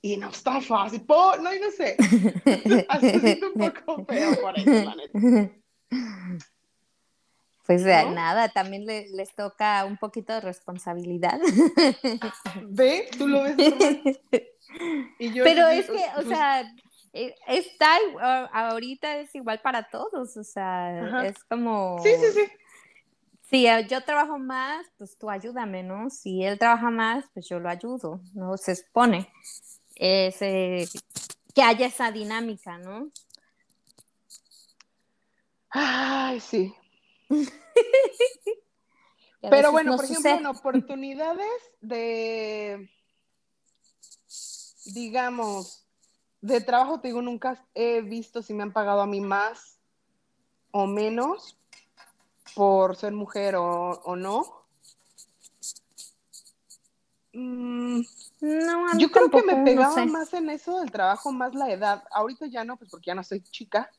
Y 0.00 0.16
no 0.16 0.30
está 0.30 0.60
fácil, 0.60 1.02
po... 1.02 1.36
no, 1.36 1.54
y 1.54 1.60
no 1.60 1.70
sé. 1.70 1.96
Así 2.88 3.40
un 3.42 3.52
poco 3.52 4.04
feo 4.06 4.40
por 4.40 4.58
eso, 4.58 4.70
la 4.70 4.96
neta. 4.96 5.54
Pues 7.66 7.82
¿No? 7.82 8.10
nada, 8.10 8.48
también 8.50 8.84
le, 8.84 9.08
les 9.10 9.34
toca 9.34 9.84
un 9.86 9.96
poquito 9.96 10.34
de 10.34 10.40
responsabilidad. 10.40 11.40
¿Ve? 12.62 13.08
¿Tú 13.16 13.26
lo 13.26 13.42
ves? 13.42 13.56
Y 15.20 15.32
yo, 15.32 15.44
Pero 15.44 15.68
es 15.68 15.86
que, 15.86 16.04
o 16.16 16.22
sea, 16.22 16.62
eh, 17.12 17.32
está 17.46 17.96
ahorita 18.52 19.18
es 19.18 19.32
igual 19.36 19.60
para 19.60 19.88
todos, 19.88 20.36
o 20.36 20.42
sea, 20.42 20.98
Ajá. 21.00 21.26
es 21.28 21.44
como... 21.44 22.00
Sí, 22.02 22.10
sí, 22.20 22.26
sí. 22.34 22.52
Si 23.48 23.66
eh, 23.68 23.86
yo 23.88 24.02
trabajo 24.02 24.36
más, 24.36 24.84
pues 24.98 25.16
tú 25.16 25.30
ayúdame, 25.30 25.84
¿no? 25.84 26.10
Si 26.10 26.42
él 26.42 26.58
trabaja 26.58 26.90
más, 26.90 27.24
pues 27.32 27.48
yo 27.48 27.60
lo 27.60 27.68
ayudo, 27.68 28.20
¿no? 28.32 28.56
Se 28.56 28.72
expone. 28.72 29.30
Es, 29.94 30.42
eh, 30.42 30.88
que 31.54 31.62
haya 31.62 31.86
esa 31.86 32.10
dinámica, 32.10 32.78
¿no? 32.78 33.10
Ay, 35.70 36.40
sí. 36.40 36.74
Pero 39.40 39.72
bueno, 39.72 39.90
no 39.92 39.96
por 39.96 40.04
ejemplo, 40.06 40.30
en 40.30 40.46
oportunidades 40.46 41.46
de, 41.80 42.90
digamos, 44.86 45.86
de 46.40 46.60
trabajo, 46.60 47.00
te 47.00 47.08
digo, 47.08 47.22
nunca 47.22 47.66
he 47.74 48.00
visto 48.00 48.42
si 48.42 48.54
me 48.54 48.62
han 48.62 48.72
pagado 48.72 49.00
a 49.02 49.06
mí 49.06 49.20
más 49.20 49.78
o 50.70 50.86
menos 50.86 51.58
por 52.54 52.96
ser 52.96 53.12
mujer 53.12 53.56
o, 53.56 53.90
o 54.04 54.16
no. 54.16 54.64
Mm, 57.32 58.00
no, 58.40 58.98
yo 58.98 59.10
creo 59.10 59.30
que 59.30 59.42
me 59.42 59.64
pegaba 59.64 59.96
no 59.96 60.04
sé. 60.04 60.06
más 60.06 60.32
en 60.34 60.50
eso 60.50 60.80
del 60.80 60.90
trabajo, 60.90 61.32
más 61.32 61.54
la 61.54 61.70
edad. 61.70 62.04
Ahorita 62.12 62.46
ya 62.46 62.64
no, 62.64 62.76
pues 62.76 62.90
porque 62.90 63.06
ya 63.06 63.14
no 63.14 63.24
soy 63.24 63.40
chica. 63.42 63.90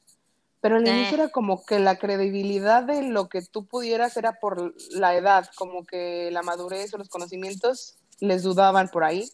Pero 0.66 0.78
al 0.78 0.88
eh. 0.88 0.90
inicio 0.90 1.18
era 1.18 1.30
como 1.30 1.64
que 1.64 1.78
la 1.78 2.00
credibilidad 2.00 2.82
de 2.82 3.04
lo 3.04 3.30
que 3.30 3.44
tú 3.44 3.68
pudieras 3.68 4.18
era 4.18 4.40
por 4.40 4.74
la 4.90 5.16
edad, 5.16 5.48
como 5.58 5.86
que 5.86 6.32
la 6.32 6.42
madurez 6.42 6.92
o 6.92 6.98
los 6.98 7.08
conocimientos 7.08 8.00
les 8.20 8.42
dudaban 8.42 8.90
por 8.90 9.04
ahí. 9.04 9.30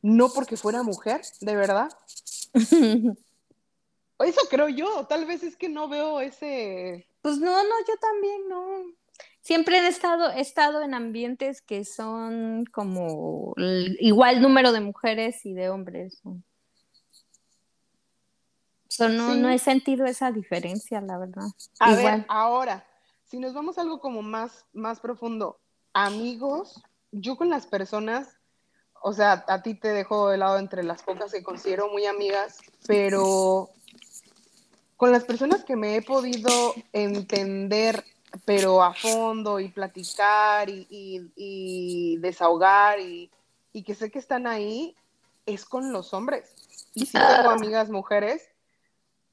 No 0.00 0.30
porque 0.30 0.56
fuera 0.56 0.82
mujer, 0.82 1.20
de 1.42 1.54
verdad. 1.54 1.90
Eso 2.54 4.40
creo 4.48 4.70
yo, 4.70 5.06
tal 5.06 5.26
vez 5.26 5.42
es 5.42 5.54
que 5.54 5.68
no 5.68 5.90
veo 5.90 6.22
ese... 6.22 7.06
Pues 7.20 7.36
no, 7.36 7.50
no, 7.50 7.74
yo 7.86 7.94
también 8.00 8.48
no. 8.48 8.84
Siempre 9.42 9.80
he 9.80 9.86
estado, 9.86 10.30
he 10.30 10.40
estado 10.40 10.80
en 10.80 10.94
ambientes 10.94 11.60
que 11.60 11.84
son 11.84 12.64
como 12.72 13.52
igual 14.00 14.40
número 14.40 14.72
de 14.72 14.80
mujeres 14.80 15.44
y 15.44 15.52
de 15.52 15.68
hombres. 15.68 16.22
¿no? 16.24 16.42
So, 18.94 19.08
no, 19.08 19.32
sí. 19.32 19.40
no 19.40 19.48
he 19.48 19.58
sentido 19.58 20.04
esa 20.04 20.30
diferencia, 20.32 21.00
la 21.00 21.16
verdad. 21.16 21.46
A 21.78 21.92
Igual. 21.92 22.18
ver, 22.18 22.26
ahora, 22.28 22.86
si 23.24 23.38
nos 23.38 23.54
vamos 23.54 23.78
a 23.78 23.80
algo 23.80 24.00
como 24.00 24.20
más, 24.20 24.66
más 24.74 25.00
profundo, 25.00 25.58
amigos 25.94 26.82
yo 27.10 27.36
con 27.36 27.48
las 27.48 27.66
personas, 27.66 28.36
o 29.00 29.14
sea, 29.14 29.44
a 29.48 29.62
ti 29.62 29.74
te 29.74 29.88
dejo 29.88 30.28
de 30.28 30.36
lado 30.36 30.58
entre 30.58 30.82
las 30.82 31.02
pocas 31.02 31.32
que 31.32 31.42
considero 31.42 31.88
muy 31.88 32.04
amigas, 32.04 32.58
pero 32.86 33.70
con 34.98 35.10
las 35.10 35.24
personas 35.24 35.64
que 35.64 35.74
me 35.74 35.96
he 35.96 36.02
podido 36.02 36.74
entender, 36.92 38.04
pero 38.44 38.82
a 38.82 38.92
fondo 38.92 39.58
y 39.58 39.68
platicar 39.68 40.68
y, 40.68 42.18
desahogar 42.18 43.00
y, 43.00 43.30
que 43.86 43.94
sé 43.94 44.10
que 44.10 44.18
están 44.18 44.46
ahí, 44.46 44.94
es 45.46 45.64
con 45.64 45.92
los 45.92 46.12
hombres. 46.12 46.54
Y 46.94 47.06
sí 47.06 47.12
tengo 47.12 47.50
ah. 47.50 47.54
amigas 47.54 47.88
mujeres, 47.88 48.51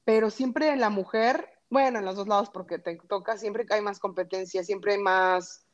pero 0.04 0.30
siempre 0.30 0.74
la 0.76 0.90
mujer, 0.90 1.48
bueno, 1.68 1.98
en 1.98 2.04
los 2.04 2.16
dos 2.16 2.28
lados 2.28 2.50
porque 2.50 2.78
te 2.78 2.96
toca, 2.96 3.36
siempre 3.36 3.66
que 3.66 3.74
hay 3.74 3.82
más 3.82 3.98
competencia, 3.98 4.64
siempre 4.64 4.94
hay 4.94 4.98
más 5.00 5.64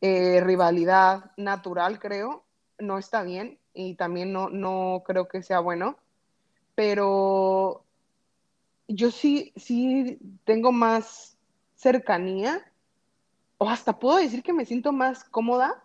eh, 0.00 0.40
rivalidad 0.40 1.32
natural, 1.36 1.98
creo, 1.98 2.44
no 2.78 2.98
está 2.98 3.22
bien 3.22 3.58
y 3.74 3.94
también 3.94 4.32
no, 4.32 4.50
no 4.50 5.02
creo 5.06 5.28
que 5.28 5.42
sea 5.42 5.60
bueno, 5.60 5.96
pero 6.74 7.84
yo 8.88 9.10
sí, 9.10 9.52
sí 9.56 10.18
tengo 10.44 10.72
más 10.72 11.36
cercanía, 11.76 12.70
o 13.58 13.68
hasta 13.68 13.98
puedo 13.98 14.18
decir 14.18 14.42
que 14.42 14.52
me 14.52 14.64
siento 14.64 14.92
más 14.92 15.24
cómoda 15.24 15.84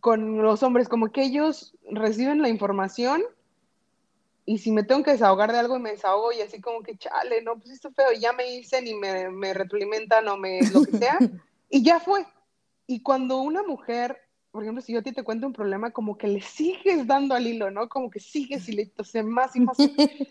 con 0.00 0.42
los 0.42 0.62
hombres, 0.62 0.88
como 0.88 1.10
que 1.10 1.22
ellos 1.22 1.74
reciben 1.90 2.40
la 2.40 2.48
información 2.48 3.22
y 4.44 4.58
si 4.58 4.72
me 4.72 4.82
tengo 4.82 5.02
que 5.02 5.12
desahogar 5.12 5.52
de 5.52 5.58
algo 5.58 5.76
y 5.76 5.80
me 5.80 5.92
desahogo 5.92 6.32
y 6.32 6.40
así 6.40 6.60
como 6.60 6.82
que 6.82 6.96
chale, 6.96 7.42
no, 7.42 7.58
pues 7.58 7.70
esto 7.70 7.92
feo, 7.92 8.12
y 8.12 8.20
ya 8.20 8.32
me 8.32 8.44
dicen 8.44 8.86
y 8.86 8.94
me, 8.94 9.30
me 9.30 9.54
retroalimentan 9.54 10.28
o 10.28 10.36
me 10.36 10.60
lo 10.70 10.84
que 10.84 10.98
sea, 10.98 11.18
y 11.70 11.82
ya 11.82 12.00
fue. 12.00 12.26
Y 12.86 13.02
cuando 13.02 13.40
una 13.40 13.62
mujer 13.62 14.18
por 14.52 14.62
ejemplo, 14.62 14.82
si 14.82 14.92
yo 14.92 14.98
a 14.98 15.02
ti 15.02 15.12
te 15.12 15.22
cuento 15.22 15.46
un 15.46 15.54
problema, 15.54 15.92
como 15.92 16.18
que 16.18 16.28
le 16.28 16.42
sigues 16.42 17.06
dando 17.06 17.34
al 17.34 17.46
hilo, 17.46 17.70
¿no? 17.70 17.88
Como 17.88 18.10
que 18.10 18.20
sigues 18.20 18.68
y 18.68 18.72
le 18.72 18.92
hace 18.98 19.22
más 19.22 19.56
y 19.56 19.60
más. 19.60 19.78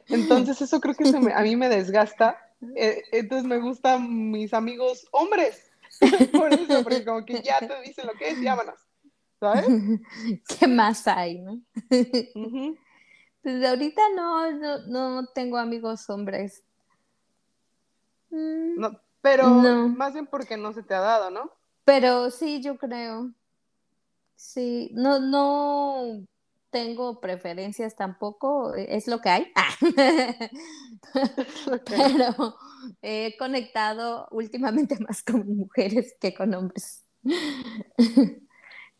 Entonces 0.09 0.61
eso 0.61 0.79
creo 0.79 0.93
que 0.93 1.09
a 1.33 1.41
mí 1.41 1.55
me 1.55 1.69
desgasta. 1.69 2.37
Eh, 2.75 3.01
entonces 3.11 3.47
me 3.47 3.57
gustan 3.57 4.29
mis 4.29 4.53
amigos 4.53 5.07
hombres. 5.11 5.71
por 6.33 6.53
eso, 6.53 6.83
porque 6.83 7.03
como 7.03 7.25
que 7.25 7.41
ya 7.41 7.59
te 7.59 7.81
dicen 7.81 8.05
lo 8.05 8.13
que 8.13 8.29
es, 8.29 8.39
llámanos. 8.39 8.79
¿Sabes? 9.39 9.65
¿Qué 10.59 10.67
más 10.67 11.07
hay, 11.07 11.39
no? 11.39 11.59
Pues 13.41 13.63
ahorita 13.65 14.01
no, 14.15 14.51
no, 14.51 14.77
no 14.87 15.27
tengo 15.27 15.57
amigos 15.57 16.09
hombres. 16.09 16.63
No, 18.29 18.99
pero 19.21 19.47
más 19.89 20.13
bien 20.13 20.27
porque 20.27 20.57
no 20.57 20.73
se 20.73 20.83
te 20.83 20.93
ha 20.93 21.01
dado, 21.01 21.29
¿no? 21.31 21.51
Pero 21.83 22.29
sí, 22.29 22.61
yo 22.61 22.77
creo. 22.77 23.31
Sí, 24.35 24.89
no, 24.93 25.19
no 25.19 26.25
tengo 26.69 27.19
preferencias 27.19 27.95
tampoco, 27.95 28.75
e, 28.75 28.95
es 28.95 29.07
lo 29.07 29.19
que 29.21 29.29
hay. 29.29 29.51
Pero 31.85 32.55
he 33.01 33.35
conectado 33.37 34.27
últimamente 34.31 34.97
más 34.99 35.21
con 35.23 35.45
mujeres 35.57 36.15
que 36.19 36.33
con 36.33 36.53
hombres. 36.53 37.05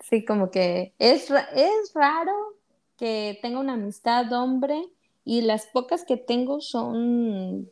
Sí, 0.10 0.26
como 0.26 0.50
que 0.50 0.96
es, 0.98 1.30
es 1.30 1.94
raro 1.94 2.34
que 3.02 3.40
tenga 3.42 3.60
una 3.60 3.74
amistad 3.74 4.32
hombre 4.32 4.80
y 5.26 5.42
las 5.42 5.66
pocas 5.66 6.06
que 6.06 6.18
tengo 6.18 6.62
son, 6.62 7.68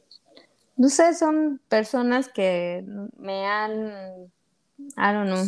no 0.76 0.90
sé, 0.90 1.14
son 1.14 1.62
personas 1.70 2.30
que 2.30 2.84
me 3.16 3.46
han, 3.46 4.32
I 4.98 5.14
don't 5.14 5.28
know, 5.28 5.46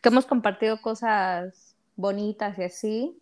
que 0.00 0.08
hemos 0.08 0.24
compartido 0.24 0.80
cosas 0.80 1.76
bonitas 1.94 2.58
y 2.58 2.62
así. 2.62 3.18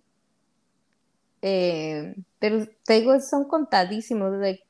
Eh, 1.42 2.14
pero 2.38 2.68
te 2.84 3.00
digo, 3.00 3.18
son 3.18 3.48
contadísimos. 3.48 4.38
De, 4.38 4.62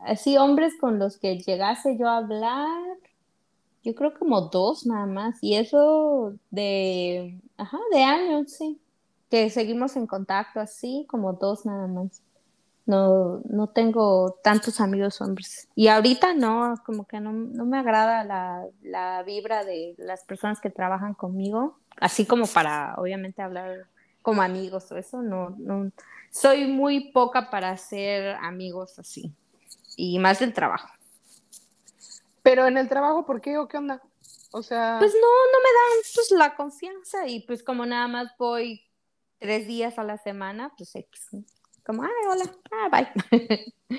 así, 0.00 0.36
hombres 0.36 0.74
con 0.78 0.98
los 0.98 1.16
que 1.16 1.38
llegase 1.38 1.96
yo 1.96 2.10
a 2.10 2.18
hablar, 2.18 2.98
yo 3.82 3.94
creo 3.94 4.12
como 4.12 4.42
dos 4.42 4.84
nada 4.84 5.06
más. 5.06 5.38
Y 5.40 5.54
eso 5.54 6.34
de, 6.50 7.40
ajá, 7.56 7.78
de 7.90 8.02
años, 8.02 8.52
sí. 8.52 8.78
Que 9.34 9.50
seguimos 9.50 9.96
en 9.96 10.06
contacto 10.06 10.60
así, 10.60 11.08
como 11.10 11.32
dos 11.32 11.66
nada 11.66 11.88
más. 11.88 12.22
No, 12.86 13.40
no 13.46 13.66
tengo 13.66 14.38
tantos 14.44 14.80
amigos 14.80 15.20
hombres. 15.20 15.66
Y 15.74 15.88
ahorita 15.88 16.34
no, 16.34 16.76
como 16.86 17.04
que 17.04 17.18
no, 17.18 17.32
no 17.32 17.64
me 17.64 17.80
agrada 17.80 18.22
la, 18.22 18.64
la, 18.80 19.24
vibra 19.24 19.64
de 19.64 19.96
las 19.98 20.22
personas 20.22 20.60
que 20.60 20.70
trabajan 20.70 21.14
conmigo, 21.14 21.80
así 21.96 22.26
como 22.26 22.46
para, 22.46 22.94
obviamente, 22.96 23.42
hablar 23.42 23.88
como 24.22 24.40
amigos 24.40 24.92
o 24.92 24.98
eso, 24.98 25.20
no, 25.20 25.50
no. 25.58 25.90
Soy 26.30 26.68
muy 26.68 27.10
poca 27.10 27.50
para 27.50 27.70
hacer 27.70 28.36
amigos 28.36 29.00
así. 29.00 29.34
Y 29.96 30.20
más 30.20 30.38
del 30.38 30.52
trabajo. 30.52 30.90
Pero 32.44 32.68
en 32.68 32.78
el 32.78 32.88
trabajo, 32.88 33.26
¿por 33.26 33.40
qué 33.40 33.58
o 33.58 33.66
qué 33.66 33.78
onda? 33.78 34.00
O 34.52 34.62
sea. 34.62 34.98
Pues 35.00 35.12
no, 35.12 35.20
no 35.20 35.58
me 35.58 35.70
dan 35.72 36.04
pues, 36.14 36.30
la 36.30 36.54
confianza 36.54 37.26
y 37.26 37.40
pues 37.40 37.64
como 37.64 37.84
nada 37.84 38.06
más 38.06 38.28
voy 38.38 38.84
tres 39.38 39.66
días 39.66 39.98
a 39.98 40.04
la 40.04 40.18
semana, 40.18 40.72
pues 40.76 40.94
X 40.94 41.30
como, 41.84 42.02
ay, 42.02 42.10
hola, 42.28 42.44
ah, 42.72 42.88
bye. 42.90 43.74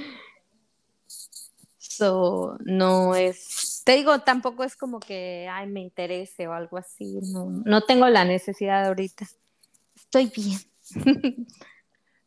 so, 1.77 2.57
no 2.65 3.15
es, 3.15 3.83
te 3.85 3.93
digo, 3.93 4.19
tampoco 4.19 4.63
es 4.63 4.75
como 4.75 4.99
que, 4.99 5.47
ay, 5.49 5.67
me 5.67 5.81
interese 5.81 6.47
o 6.47 6.53
algo 6.53 6.77
así, 6.77 7.19
no, 7.31 7.45
no 7.45 7.81
tengo 7.81 8.07
la 8.09 8.25
necesidad 8.25 8.85
ahorita. 8.87 9.25
Estoy 9.95 10.31
bien. 10.35 11.47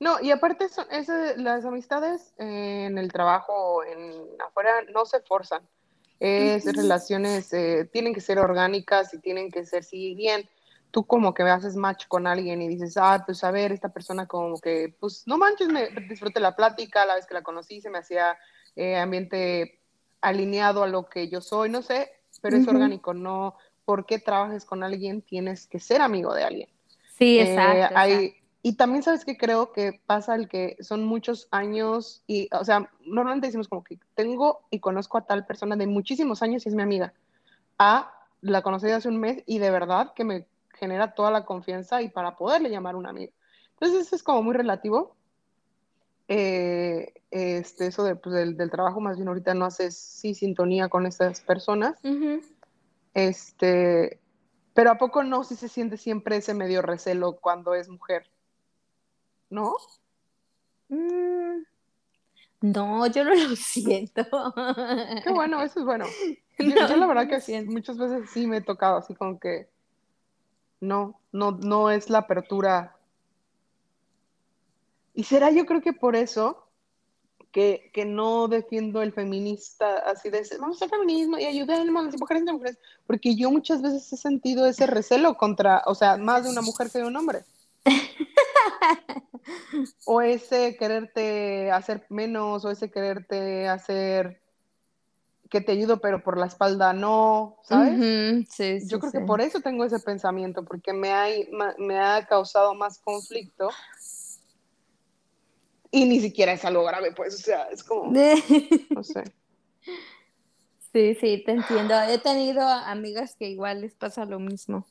No, 0.00 0.20
y 0.20 0.30
aparte 0.30 0.68
son, 0.68 0.86
las 1.38 1.64
amistades 1.64 2.32
en 2.38 2.98
el 2.98 3.10
trabajo, 3.10 3.82
en 3.82 4.14
afuera, 4.46 4.70
no 4.94 5.04
se 5.06 5.18
forzan. 5.22 5.68
Es 6.20 6.66
relaciones, 6.66 7.52
eh, 7.52 7.84
tienen 7.92 8.14
que 8.14 8.20
ser 8.20 8.38
orgánicas 8.38 9.12
y 9.12 9.18
tienen 9.18 9.50
que 9.50 9.66
ser, 9.66 9.82
sí, 9.82 10.14
bien 10.14 10.48
tú 10.90 11.04
como 11.06 11.34
que 11.34 11.42
haces 11.42 11.76
match 11.76 12.06
con 12.08 12.26
alguien 12.26 12.62
y 12.62 12.68
dices, 12.68 12.96
ah, 12.96 13.22
pues 13.24 13.44
a 13.44 13.50
ver, 13.50 13.72
esta 13.72 13.90
persona 13.90 14.26
como 14.26 14.58
que, 14.58 14.94
pues 14.98 15.24
no 15.26 15.38
manches, 15.38 15.68
me 15.68 15.88
disfruté 16.08 16.40
la 16.40 16.56
plática, 16.56 17.04
la 17.04 17.14
vez 17.14 17.26
que 17.26 17.34
la 17.34 17.42
conocí 17.42 17.80
se 17.80 17.90
me 17.90 17.98
hacía 17.98 18.36
eh, 18.76 18.96
ambiente 18.96 19.80
alineado 20.20 20.82
a 20.82 20.88
lo 20.88 21.08
que 21.08 21.28
yo 21.28 21.40
soy, 21.40 21.68
no 21.68 21.82
sé, 21.82 22.10
pero 22.40 22.56
es 22.56 22.66
orgánico, 22.66 23.14
no 23.14 23.56
porque 23.88 24.18
trabajes 24.18 24.66
con 24.66 24.82
alguien 24.82 25.22
tienes 25.22 25.66
que 25.66 25.80
ser 25.80 26.02
amigo 26.02 26.34
de 26.34 26.44
alguien. 26.44 26.68
Sí, 27.16 27.38
eh, 27.38 27.54
exacto, 27.54 28.36
Y 28.62 28.74
también 28.74 29.02
sabes 29.02 29.24
que 29.24 29.38
creo 29.38 29.72
que 29.72 30.02
pasa 30.04 30.34
el 30.34 30.46
que 30.46 30.76
son 30.80 31.04
muchos 31.04 31.48
años 31.52 32.22
y, 32.26 32.50
o 32.52 32.66
sea, 32.66 32.90
normalmente 33.06 33.46
decimos 33.46 33.66
como 33.66 33.82
que 33.82 33.98
tengo 34.14 34.60
y 34.70 34.80
conozco 34.80 35.16
a 35.16 35.24
tal 35.24 35.46
persona 35.46 35.74
de 35.74 35.86
muchísimos 35.86 36.42
años 36.42 36.66
y 36.66 36.68
es 36.68 36.74
mi 36.74 36.82
amiga. 36.82 37.14
A, 37.78 38.12
la 38.42 38.60
conocí 38.60 38.90
hace 38.90 39.08
un 39.08 39.20
mes 39.20 39.42
y 39.46 39.58
de 39.58 39.70
verdad 39.70 40.12
que 40.14 40.24
me 40.24 40.46
genera 40.78 41.14
toda 41.14 41.30
la 41.30 41.44
confianza 41.44 42.02
y 42.02 42.08
para 42.08 42.36
poderle 42.36 42.70
llamar 42.70 42.96
un 42.96 43.06
amigo. 43.06 43.32
Entonces, 43.74 44.06
eso 44.06 44.16
es 44.16 44.22
como 44.22 44.42
muy 44.42 44.54
relativo. 44.54 45.16
Eh, 46.28 47.14
este, 47.30 47.86
eso 47.86 48.04
de, 48.04 48.16
pues, 48.16 48.34
del, 48.34 48.70
trabajo, 48.70 49.00
más 49.00 49.16
bien 49.16 49.28
ahorita 49.28 49.54
no 49.54 49.64
haces 49.64 49.96
sí 49.96 50.34
sintonía 50.34 50.88
con 50.88 51.06
esas 51.06 51.40
personas. 51.40 51.98
Este, 53.14 54.20
pero 54.74 54.90
¿a 54.90 54.98
poco 54.98 55.24
no 55.24 55.44
si 55.44 55.56
se 55.56 55.68
siente 55.68 55.96
siempre 55.96 56.36
ese 56.36 56.54
medio 56.54 56.82
recelo 56.82 57.36
cuando 57.36 57.74
es 57.74 57.88
mujer? 57.88 58.30
¿No? 59.50 59.74
Mm, 60.88 61.62
no, 62.60 63.06
yo 63.06 63.24
no 63.24 63.34
lo 63.34 63.56
siento. 63.56 64.24
Qué 65.24 65.30
bueno, 65.30 65.62
eso 65.62 65.80
es 65.80 65.84
bueno. 65.84 66.04
Yo, 66.58 66.96
la 66.96 67.06
verdad 67.06 67.28
que 67.28 67.64
muchas 67.66 67.98
veces 67.98 68.30
sí 68.30 68.48
me 68.48 68.56
he 68.56 68.60
tocado 68.60 68.96
así 68.96 69.14
como 69.14 69.38
que 69.38 69.68
no, 70.80 71.20
no, 71.32 71.52
no 71.52 71.90
es 71.90 72.10
la 72.10 72.18
apertura. 72.18 72.96
Y 75.14 75.24
será 75.24 75.50
yo 75.50 75.66
creo 75.66 75.80
que 75.80 75.92
por 75.92 76.16
eso 76.16 76.68
que, 77.52 78.04
no 78.06 78.48
defiendo 78.48 79.02
el 79.02 79.12
feminista 79.12 79.98
así 80.06 80.30
de 80.30 80.46
vamos 80.60 80.80
a 80.80 80.84
hacer 80.84 80.90
feminismo 80.90 81.38
y 81.38 81.44
ayudemos 81.44 82.02
a 82.02 82.06
las 82.06 82.20
mujeres 82.20 82.42
y 82.46 82.52
mujeres, 82.52 82.78
porque 83.06 83.34
yo 83.34 83.50
muchas 83.50 83.82
veces 83.82 84.12
he 84.12 84.16
sentido 84.16 84.66
ese 84.66 84.86
recelo 84.86 85.36
contra, 85.36 85.82
o 85.86 85.94
sea, 85.94 86.16
más 86.16 86.44
de 86.44 86.50
una 86.50 86.62
mujer 86.62 86.90
que 86.90 86.98
de 86.98 87.06
un 87.06 87.16
hombre. 87.16 87.44
o 90.04 90.20
ese 90.20 90.76
quererte 90.76 91.70
hacer 91.70 92.06
menos, 92.10 92.64
o 92.64 92.70
ese 92.70 92.90
quererte 92.90 93.68
hacer 93.68 94.40
que 95.48 95.60
te 95.60 95.72
ayudo, 95.72 96.00
pero 96.00 96.22
por 96.22 96.38
la 96.38 96.46
espalda 96.46 96.92
no, 96.92 97.58
¿sabes? 97.64 98.46
sí, 98.50 98.78
Yo 98.86 98.98
creo 99.00 99.12
que 99.12 99.20
por 99.20 99.40
eso 99.40 99.60
tengo 99.60 99.84
ese 99.84 99.98
pensamiento, 99.98 100.64
porque 100.64 100.92
me 100.92 101.10
ha, 101.12 101.26
me 101.78 101.98
ha 101.98 102.26
causado 102.26 102.74
más 102.74 102.98
conflicto. 102.98 103.70
Y 105.90 106.04
ni 106.04 106.20
siquiera 106.20 106.52
es 106.52 106.64
algo 106.64 106.84
grave, 106.84 107.12
pues, 107.12 107.34
o 107.34 107.38
sea, 107.38 107.64
es 107.70 107.82
como, 107.82 108.12
no 108.90 109.02
sé. 109.02 109.24
Sí, 110.92 111.14
sí, 111.14 111.42
te 111.44 111.52
entiendo. 111.52 111.94
He 112.02 112.18
tenido 112.18 112.66
amigas 112.66 113.36
que 113.36 113.48
igual 113.48 113.82
les 113.82 113.94
pasa 113.94 114.24
lo 114.24 114.38
mismo. 114.38 114.86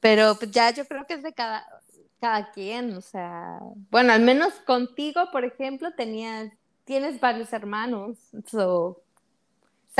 Pero 0.00 0.34
pues, 0.36 0.50
ya 0.50 0.70
yo 0.70 0.86
creo 0.86 1.06
que 1.06 1.14
es 1.14 1.22
de 1.22 1.32
cada, 1.32 1.66
cada 2.20 2.50
quien, 2.52 2.94
o 2.94 3.00
sea, 3.00 3.58
bueno, 3.90 4.12
al 4.12 4.22
menos 4.22 4.54
contigo, 4.66 5.30
por 5.32 5.44
ejemplo, 5.44 5.92
tenías, 5.94 6.50
tienes 6.84 7.20
varios 7.20 7.52
hermanos, 7.52 8.18
so, 8.46 9.02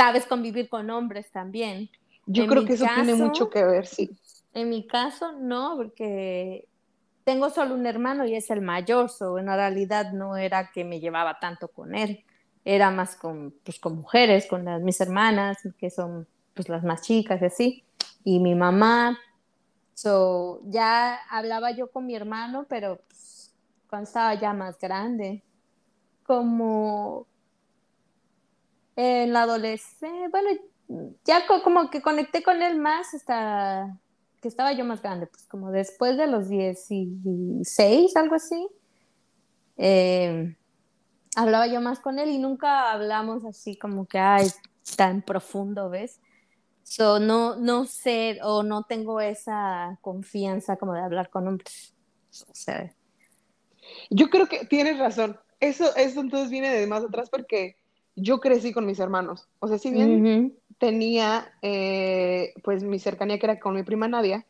sabes 0.01 0.25
convivir 0.25 0.67
con 0.67 0.89
hombres 0.89 1.31
también. 1.31 1.89
Yo 2.25 2.47
creo 2.47 2.65
que 2.65 2.73
eso 2.73 2.85
tiene 2.95 3.13
mucho 3.15 3.49
que 3.49 3.63
ver, 3.63 3.85
sí. 3.85 4.09
En 4.53 4.69
mi 4.69 4.87
caso, 4.87 5.33
no, 5.33 5.75
porque 5.77 6.67
tengo 7.23 7.51
solo 7.51 7.75
un 7.75 7.85
hermano 7.85 8.25
y 8.25 8.35
es 8.35 8.49
el 8.49 8.61
mayor, 8.61 9.09
so 9.09 9.37
en 9.37 9.45
realidad 9.45 10.11
no 10.11 10.37
era 10.37 10.71
que 10.71 10.83
me 10.83 10.99
llevaba 10.99 11.39
tanto 11.39 11.67
con 11.67 11.95
él, 11.95 12.25
era 12.65 12.89
más 12.89 13.15
con, 13.15 13.53
pues, 13.63 13.79
con 13.79 13.95
mujeres, 13.95 14.47
con 14.47 14.65
las, 14.65 14.81
mis 14.81 14.99
hermanas, 15.01 15.57
que 15.77 15.89
son 15.89 16.27
pues 16.53 16.67
las 16.67 16.83
más 16.83 17.01
chicas 17.01 17.41
y 17.41 17.45
así, 17.45 17.83
y 18.23 18.39
mi 18.39 18.55
mamá. 18.55 19.19
So, 19.93 20.61
ya 20.65 21.19
hablaba 21.29 21.71
yo 21.71 21.91
con 21.91 22.07
mi 22.07 22.15
hermano, 22.15 22.65
pero 22.67 23.01
pues, 23.07 23.53
cuando 23.87 24.07
estaba 24.07 24.33
ya 24.33 24.53
más 24.53 24.79
grande, 24.79 25.43
como 26.23 27.27
en 28.95 29.33
la 29.33 29.43
adolescencia, 29.43 30.29
bueno, 30.29 30.49
ya 31.25 31.45
como 31.47 31.89
que 31.89 32.01
conecté 32.01 32.43
con 32.43 32.61
él 32.61 32.77
más 32.77 33.13
hasta 33.13 33.97
que 34.41 34.47
estaba 34.47 34.73
yo 34.73 34.83
más 34.83 35.01
grande, 35.01 35.27
pues 35.27 35.45
como 35.47 35.71
después 35.71 36.17
de 36.17 36.27
los 36.27 36.49
16, 36.49 38.15
algo 38.15 38.35
así, 38.35 38.67
eh, 39.77 40.55
hablaba 41.35 41.67
yo 41.67 41.79
más 41.79 41.99
con 41.99 42.19
él 42.19 42.29
y 42.29 42.39
nunca 42.39 42.91
hablamos 42.91 43.45
así 43.45 43.77
como 43.77 44.07
que, 44.07 44.17
ay, 44.17 44.47
tan 44.97 45.21
profundo, 45.21 45.89
¿ves? 45.89 46.19
So, 46.83 47.19
no, 47.19 47.55
no 47.55 47.85
sé 47.85 48.39
o 48.43 48.63
no 48.63 48.83
tengo 48.83 49.21
esa 49.21 49.97
confianza 50.01 50.75
como 50.77 50.93
de 50.93 51.01
hablar 51.01 51.29
con 51.29 51.47
hombres. 51.47 51.93
O 52.49 52.53
sea, 52.55 52.93
yo 54.09 54.29
creo 54.29 54.47
que 54.47 54.65
tienes 54.65 54.97
razón. 54.97 55.39
Eso, 55.59 55.95
eso 55.95 56.19
entonces 56.19 56.49
viene 56.49 56.69
de 56.69 56.87
más 56.87 57.03
atrás 57.03 57.29
porque 57.29 57.77
yo 58.15 58.39
crecí 58.39 58.73
con 58.73 58.85
mis 58.85 58.99
hermanos. 58.99 59.47
O 59.59 59.67
sea, 59.67 59.77
si 59.77 59.91
bien 59.91 60.57
tenía 60.77 61.51
eh, 61.61 62.53
pues 62.63 62.83
mi 62.83 62.99
cercanía 62.99 63.39
que 63.39 63.45
era 63.45 63.59
con 63.59 63.75
mi 63.75 63.83
prima 63.83 64.07
Nadia, 64.07 64.45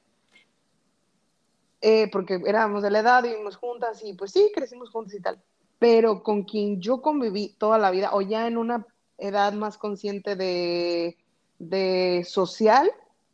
eh, 1.82 2.10
porque 2.12 2.42
éramos 2.46 2.84
de 2.84 2.92
la 2.92 3.00
edad, 3.00 3.24
vivimos 3.24 3.58
juntas 3.58 4.02
y 4.04 4.14
pues 4.14 4.32
sí, 4.32 4.52
crecimos 4.54 4.90
juntas 4.90 5.14
y 5.16 5.22
tal. 5.22 5.42
Pero 5.80 6.22
con 6.24 6.44
quien 6.44 6.80
yo 6.80 7.02
conviví 7.02 7.56
toda 7.58 7.78
la 7.78 7.92
vida, 7.92 8.12
o 8.14 8.22
ya 8.22 8.48
en 8.48 8.58
una 8.58 8.86
edad 9.18 9.54
más 9.54 9.78
consciente 9.78 10.36
de, 10.36 11.18
de 11.60 12.24
social, 12.28 12.92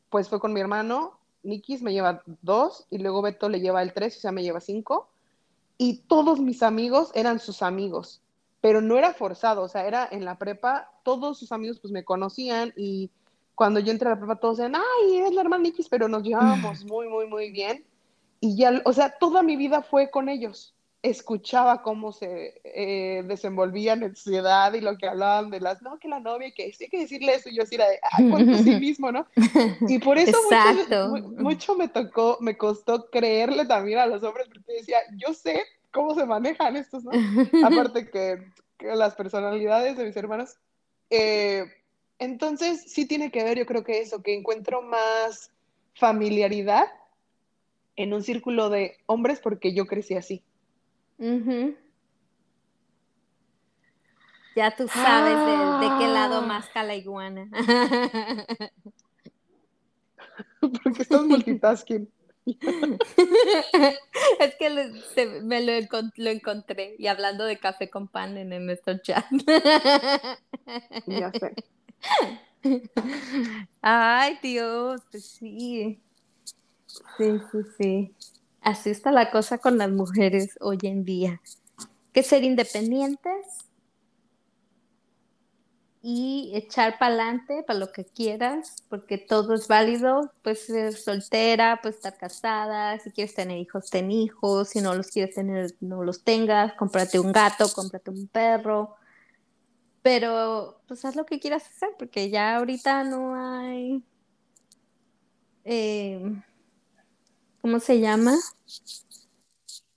pues 0.09 0.29
fue 0.29 0.39
con 0.39 0.53
mi 0.53 0.61
hermano. 0.61 1.19
Nikis 1.43 1.81
me 1.81 1.93
lleva 1.93 2.23
dos 2.41 2.87
y 2.89 2.97
luego 2.97 3.21
Beto 3.21 3.47
le 3.49 3.59
lleva 3.59 3.81
el 3.81 3.93
tres, 3.93 4.17
o 4.17 4.19
sea, 4.19 4.31
me 4.31 4.43
lleva 4.43 4.59
cinco. 4.59 5.09
Y 5.77 6.03
todos 6.07 6.39
mis 6.39 6.63
amigos 6.63 7.11
eran 7.13 7.39
sus 7.39 7.61
amigos 7.61 8.21
pero 8.67 8.81
no 8.81 8.97
era 8.97 9.13
forzado, 9.13 9.61
o 9.61 9.69
sea, 9.69 9.87
era 9.87 10.09
en 10.11 10.25
la 10.25 10.37
prepa, 10.37 10.91
todos 11.03 11.39
sus 11.39 11.53
amigos 11.53 11.79
pues 11.79 11.93
me 11.93 12.03
conocían 12.03 12.73
y 12.75 13.09
cuando 13.55 13.79
yo 13.79 13.93
entré 13.93 14.09
a 14.09 14.15
la 14.15 14.19
prepa 14.19 14.41
todos 14.41 14.57
decían, 14.57 14.75
ay, 14.75 15.19
es 15.19 15.33
la 15.33 15.39
hermana 15.39 15.63
Nikis, 15.63 15.87
pero 15.87 16.09
nos 16.09 16.21
llevábamos 16.21 16.83
muy, 16.85 17.07
muy, 17.07 17.27
muy 17.27 17.49
bien. 17.49 17.85
Y 18.41 18.57
ya, 18.57 18.81
o 18.83 18.91
sea, 18.91 19.17
toda 19.17 19.41
mi 19.41 19.55
vida 19.55 19.83
fue 19.83 20.11
con 20.11 20.27
ellos. 20.27 20.75
Escuchaba 21.01 21.81
cómo 21.81 22.11
se 22.11 22.59
eh, 22.65 23.23
desenvolvían 23.25 24.03
en 24.03 24.17
su 24.17 24.35
edad 24.35 24.73
y 24.73 24.81
lo 24.81 24.97
que 24.97 25.07
hablaban 25.07 25.49
de 25.49 25.61
las, 25.61 25.81
no, 25.81 25.97
que 25.97 26.09
la 26.09 26.19
novia, 26.19 26.51
que 26.51 26.73
sí 26.73 26.83
hay 26.83 26.89
que 26.89 26.99
decirle 26.99 27.35
eso, 27.35 27.47
y 27.47 27.55
yo 27.55 27.63
era 27.71 27.87
de, 27.87 28.01
ay, 28.11 28.29
por 28.29 28.39
sí 28.53 28.75
mismo, 28.81 29.13
¿no? 29.13 29.27
Y 29.87 29.97
por 29.99 30.17
eso 30.17 30.37
mucho, 30.49 31.31
mucho, 31.41 31.75
me 31.75 31.87
tocó, 31.87 32.37
me 32.41 32.57
costó 32.57 33.09
creerle 33.09 33.63
también 33.63 33.99
a 33.99 34.07
los 34.07 34.21
hombres, 34.23 34.49
porque 34.49 34.73
decía, 34.73 34.97
yo 35.15 35.33
sé 35.33 35.63
cómo 35.91 36.15
se 36.15 36.25
manejan 36.25 36.75
estos, 36.75 37.03
¿no? 37.03 37.11
Aparte 37.65 38.09
que, 38.09 38.51
las 38.79 39.15
personalidades 39.15 39.97
de 39.97 40.05
mis 40.05 40.15
hermanos. 40.15 40.57
Eh, 41.09 41.65
entonces, 42.19 42.91
sí 42.91 43.05
tiene 43.07 43.31
que 43.31 43.43
ver, 43.43 43.57
yo 43.57 43.65
creo 43.65 43.83
que 43.83 43.99
eso, 43.99 44.21
que 44.21 44.35
encuentro 44.35 44.81
más 44.81 45.51
familiaridad 45.95 46.85
en 47.95 48.13
un 48.13 48.23
círculo 48.23 48.69
de 48.69 48.97
hombres 49.07 49.39
porque 49.39 49.73
yo 49.73 49.87
crecí 49.87 50.15
así. 50.15 50.43
Ya 54.55 54.75
tú 54.75 54.87
sabes 54.87 55.35
de, 55.81 55.97
qué 55.99 56.07
lado 56.07 56.37
ah. 56.37 56.45
más 56.45 56.69
la 56.75 56.95
iguana. 56.95 57.47
porque 60.83 61.01
estás 61.01 61.23
multitasking. 61.23 62.09
es 64.39 64.55
que 64.55 64.69
me 65.43 65.61
lo, 65.61 65.73
encontré 66.29 66.95
y 66.97 67.07
hablando 67.07 67.43
de 67.43 67.57
café 67.57 67.89
con 67.89 68.07
pan 68.07 68.37
en, 68.37 68.65
nuestro 68.65 68.97
chat. 68.99 69.25
ya 71.05 71.31
sé. 71.31 71.53
Ay, 73.81 74.39
Dios, 74.41 75.01
pues 75.11 75.25
sí. 75.25 75.99
Sí, 77.17 77.39
sí, 77.51 77.57
sí. 77.77 78.13
Así 78.61 78.89
está 78.89 79.11
la 79.11 79.29
cosa 79.29 79.57
con 79.57 79.77
las 79.77 79.89
mujeres 79.89 80.57
hoy 80.61 80.79
en 80.83 81.03
día. 81.03 81.41
Que 82.13 82.23
ser 82.23 82.43
independientes 82.43 83.66
y 86.09 86.51
echar 86.53 86.97
para 86.97 87.15
adelante 87.15 87.63
para 87.63 87.79
lo 87.79 87.91
que 87.91 88.05
quieras, 88.05 88.81
porque 88.87 89.17
todo 89.17 89.53
es 89.53 89.67
válido, 89.67 90.31
pues 90.41 90.65
ser 90.67 90.93
soltera, 90.93 91.81
pues 91.83 91.95
estar 91.95 92.15
casada, 92.15 92.97
si 92.97 93.11
quieres 93.11 93.35
tener 93.35 93.57
hijos, 93.57 93.89
ten 93.89 94.09
hijos, 94.09 94.69
si 94.69 94.79
no 94.79 94.95
los 94.95 95.07
quieres 95.07 95.35
tener, 95.35 95.75
no 95.81 96.05
los 96.05 96.23
tengas, 96.23 96.75
cómprate 96.75 97.19
un 97.19 97.33
gato, 97.33 97.67
cómprate 97.73 98.09
un 98.09 98.25
perro, 98.29 98.95
pero 100.01 100.79
pues 100.87 101.03
haz 101.03 101.17
lo 101.17 101.25
que 101.25 101.41
quieras 101.41 101.65
hacer, 101.67 101.89
porque 101.99 102.29
ya 102.29 102.55
ahorita 102.55 103.03
no 103.03 103.35
hay, 103.35 104.01
eh, 105.65 106.21
¿cómo 107.59 107.81
se 107.81 107.99
llama? 107.99 108.37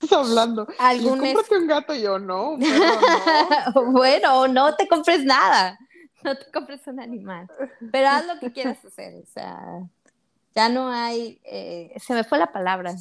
estás 0.00 0.18
hablando? 0.18 0.66
¿Algún 0.80 1.20
Cómprate 1.20 1.56
un 1.56 1.66
gato 1.68 1.94
yo, 1.94 2.18
no, 2.18 2.56
no. 2.56 3.82
bueno, 3.92 4.48
no 4.48 4.74
te 4.74 4.88
compres 4.88 5.24
nada. 5.24 5.78
no 6.24 6.36
te 6.36 6.50
compres 6.50 6.86
un 6.86 7.00
animal, 7.00 7.50
pero 7.92 8.08
haz 8.08 8.26
lo 8.26 8.38
que 8.38 8.52
quieras 8.52 8.78
hacer, 8.84 9.14
o 9.22 9.26
sea, 9.26 9.82
ya 10.54 10.68
no 10.68 10.88
hay, 10.88 11.40
eh, 11.44 11.94
se 12.00 12.14
me 12.14 12.24
fue 12.24 12.38
la 12.38 12.52
palabra, 12.52 12.94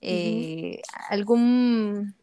eh, 0.00 0.80
algún... 1.08 2.14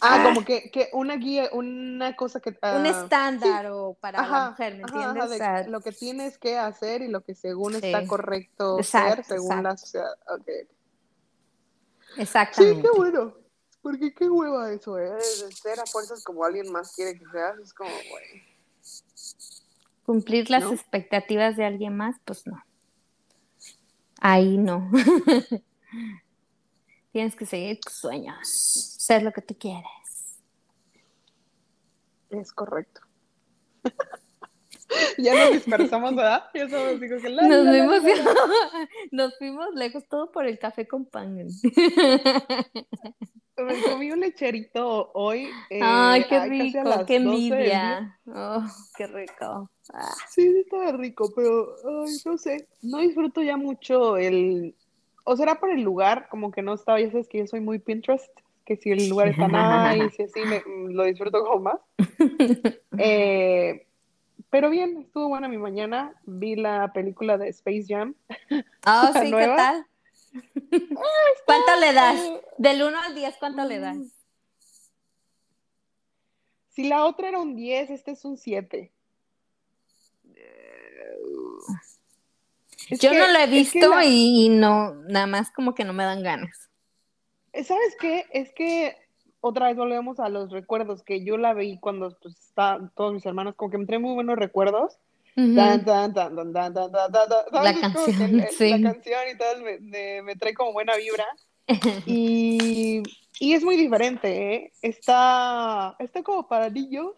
Ah, 0.00 0.18
ah, 0.20 0.24
como 0.24 0.44
que, 0.44 0.70
que, 0.70 0.90
una 0.92 1.16
guía, 1.16 1.48
una 1.52 2.14
cosa 2.14 2.40
que... 2.40 2.50
un 2.50 2.56
ah, 2.62 2.88
estándar 2.88 3.70
o 3.70 3.94
para 3.94 4.26
la 4.26 4.50
mujer, 4.50 4.74
¿me 4.74 4.82
entiendes? 4.82 5.68
lo 5.68 5.80
que 5.80 5.92
tienes 5.92 6.36
que 6.36 6.58
hacer 6.58 7.00
y 7.00 7.08
lo 7.08 7.22
que 7.22 7.34
según 7.34 7.76
está 7.76 8.06
correcto 8.06 8.82
ser 8.82 9.24
según 9.24 9.62
la 9.62 9.76
sociedad. 9.78 10.12
Okay. 10.40 10.68
Exactamente. 12.18 12.82
Sí, 12.82 12.82
qué 12.82 12.98
bueno. 12.98 13.34
Porque 13.80 14.12
qué 14.12 14.28
hueva 14.28 14.70
eso, 14.72 14.98
¿eh? 14.98 15.18
ser 15.20 15.80
a 15.80 15.86
fuerzas 15.86 16.22
como 16.22 16.44
alguien 16.44 16.70
más 16.70 16.94
quiere 16.94 17.18
que 17.18 17.24
seas, 17.30 17.58
es 17.58 17.72
como, 17.72 17.90
güey 18.10 18.53
cumplir 20.04 20.50
las 20.50 20.70
expectativas 20.70 21.56
de 21.56 21.64
alguien 21.64 21.96
más, 21.96 22.16
pues 22.24 22.46
no. 22.46 22.62
Ahí 24.20 24.56
no. 24.56 24.90
Tienes 27.12 27.36
que 27.36 27.46
seguir 27.46 27.80
tus 27.80 27.94
sueños, 27.94 28.48
ser 28.48 29.22
lo 29.22 29.32
que 29.32 29.42
tú 29.42 29.56
quieres. 29.56 29.84
Es 32.30 32.52
correcto. 32.52 33.00
ya 35.18 35.34
nos 35.34 35.52
dispersamos, 35.52 36.14
¿verdad? 36.14 36.44
Ya 36.54 36.68
somos 36.68 37.00
que 37.00 37.08
nos, 37.08 38.02
fuimos, 38.02 38.02
nos 39.10 39.38
fuimos 39.38 39.74
lejos 39.74 40.04
todo 40.08 40.30
por 40.30 40.46
el 40.46 40.58
café 40.58 40.86
con 40.86 41.04
pan. 41.06 41.46
Me 43.56 43.82
comí 43.82 44.10
un 44.10 44.20
lecherito 44.20 45.12
hoy. 45.14 45.48
Eh, 45.70 45.80
ay, 45.80 46.24
qué 46.28 46.44
rico, 46.46 47.06
qué 47.06 47.16
envidia. 47.16 48.18
Oh, 48.26 48.64
qué 48.96 49.06
rico. 49.06 49.70
Ah. 49.92 50.12
Sí, 50.28 50.42
sí, 50.50 50.58
estaba 50.60 50.92
rico, 50.92 51.32
pero 51.34 51.76
ay, 52.04 52.16
no 52.24 52.36
sé, 52.36 52.68
no 52.82 52.98
disfruto 52.98 53.42
ya 53.42 53.56
mucho 53.56 54.16
el. 54.16 54.74
O 55.24 55.36
será 55.36 55.60
por 55.60 55.70
el 55.70 55.82
lugar, 55.82 56.28
como 56.28 56.50
que 56.50 56.62
no 56.62 56.74
estaba, 56.74 57.00
ya 57.00 57.10
sabes 57.10 57.28
que 57.28 57.38
yo 57.38 57.46
soy 57.46 57.60
muy 57.60 57.78
Pinterest, 57.78 58.28
que 58.64 58.76
si 58.76 58.90
el 58.90 59.08
lugar 59.08 59.28
está 59.28 59.46
nice, 59.94 60.22
y 60.22 60.24
así 60.24 60.40
me, 60.40 60.62
lo 60.92 61.04
disfruto 61.04 61.44
como 61.44 61.60
más. 61.60 61.80
Eh, 62.98 63.86
pero 64.54 64.70
bien, 64.70 64.98
estuvo 64.98 65.30
buena 65.30 65.48
mi 65.48 65.58
mañana. 65.58 66.14
Vi 66.26 66.54
la 66.54 66.92
película 66.92 67.36
de 67.38 67.48
Space 67.48 67.86
Jam. 67.88 68.14
Ah, 68.84 69.10
sí, 69.20 69.32
¿qué 69.32 69.46
tal? 69.46 69.84
¿Cuánto 71.44 71.80
le 71.80 71.92
das? 71.92 72.20
Del 72.58 72.84
1 72.84 72.96
al 73.00 73.14
10, 73.16 73.36
¿cuánto 73.40 73.64
le 73.64 73.80
das? 73.80 73.96
Si 76.68 76.84
la 76.84 77.04
otra 77.04 77.30
era 77.30 77.40
un 77.40 77.56
10, 77.56 77.90
este 77.90 78.12
es 78.12 78.24
un 78.24 78.36
7. 78.36 78.92
Yo 82.90 83.12
no 83.12 83.26
lo 83.26 83.38
he 83.40 83.46
visto 83.48 83.90
y, 84.04 84.50
no, 84.50 84.94
nada 84.94 85.26
más 85.26 85.50
como 85.50 85.74
que 85.74 85.82
no 85.82 85.92
me 85.92 86.04
dan 86.04 86.22
ganas. 86.22 86.70
¿Sabes 87.54 87.96
qué? 87.98 88.26
Es 88.30 88.52
que 88.52 89.03
otra 89.46 89.66
vez 89.66 89.76
volvemos 89.76 90.20
a 90.20 90.30
los 90.30 90.50
recuerdos 90.50 91.02
que 91.02 91.22
yo 91.22 91.36
la 91.36 91.52
vi 91.52 91.78
cuando 91.78 92.16
pues, 92.22 92.34
está, 92.34 92.80
todos 92.96 93.12
mis 93.12 93.26
hermanos, 93.26 93.54
como 93.54 93.70
que 93.70 93.76
me 93.76 93.84
trae 93.84 93.98
muy 93.98 94.14
buenos 94.14 94.36
recuerdos. 94.36 94.96
la 97.52 97.78
canción, 97.78 98.46
sí. 98.56 98.70
La 98.70 98.92
canción 98.92 99.20
y 99.30 99.36
tal 99.36 99.62
me, 99.62 100.22
me, 100.22 100.36
trae 100.36 100.54
como 100.54 100.72
buena 100.72 100.96
vibra. 100.96 101.26
y, 102.06 103.02
y, 103.38 103.52
es 103.52 103.62
muy 103.62 103.76
diferente, 103.76 104.54
¿eh? 104.54 104.72
Está, 104.80 105.94
está 105.98 106.22
como 106.22 106.48
para 106.48 106.70
niños. 106.70 107.12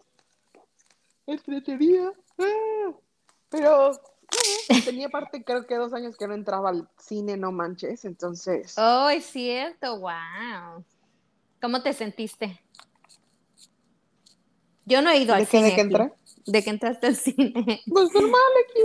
Entretenida. 1.29 2.13
Ah, 2.39 2.91
pero 3.51 3.93
tenía 4.85 5.09
parte, 5.11 5.45
creo 5.45 5.65
que 5.65 5.77
dos 5.77 5.93
años 5.93 6.17
que 6.17 6.27
no 6.27 6.35
entraba 6.35 6.71
al 6.71 6.89
cine, 6.99 7.37
no 7.37 7.53
manches, 7.53 8.05
entonces. 8.05 8.75
Oh, 8.79 9.09
es 9.11 9.27
cierto, 9.27 10.01
wow. 10.01 10.85
¿Cómo 11.61 11.83
te 11.83 11.93
sentiste? 11.93 12.61
Yo 14.85 15.03
no 15.03 15.11
he 15.11 15.19
ido 15.19 15.35
al 15.35 15.47
cine. 15.47 15.71
¿De 15.71 15.75
que 15.75 15.81
entré? 15.81 16.13
De 16.47 16.63
que 16.63 16.71
entraste 16.71 17.09
al 17.09 17.17
cine. 17.17 17.83
Pues 17.87 18.15
normal, 18.15 18.41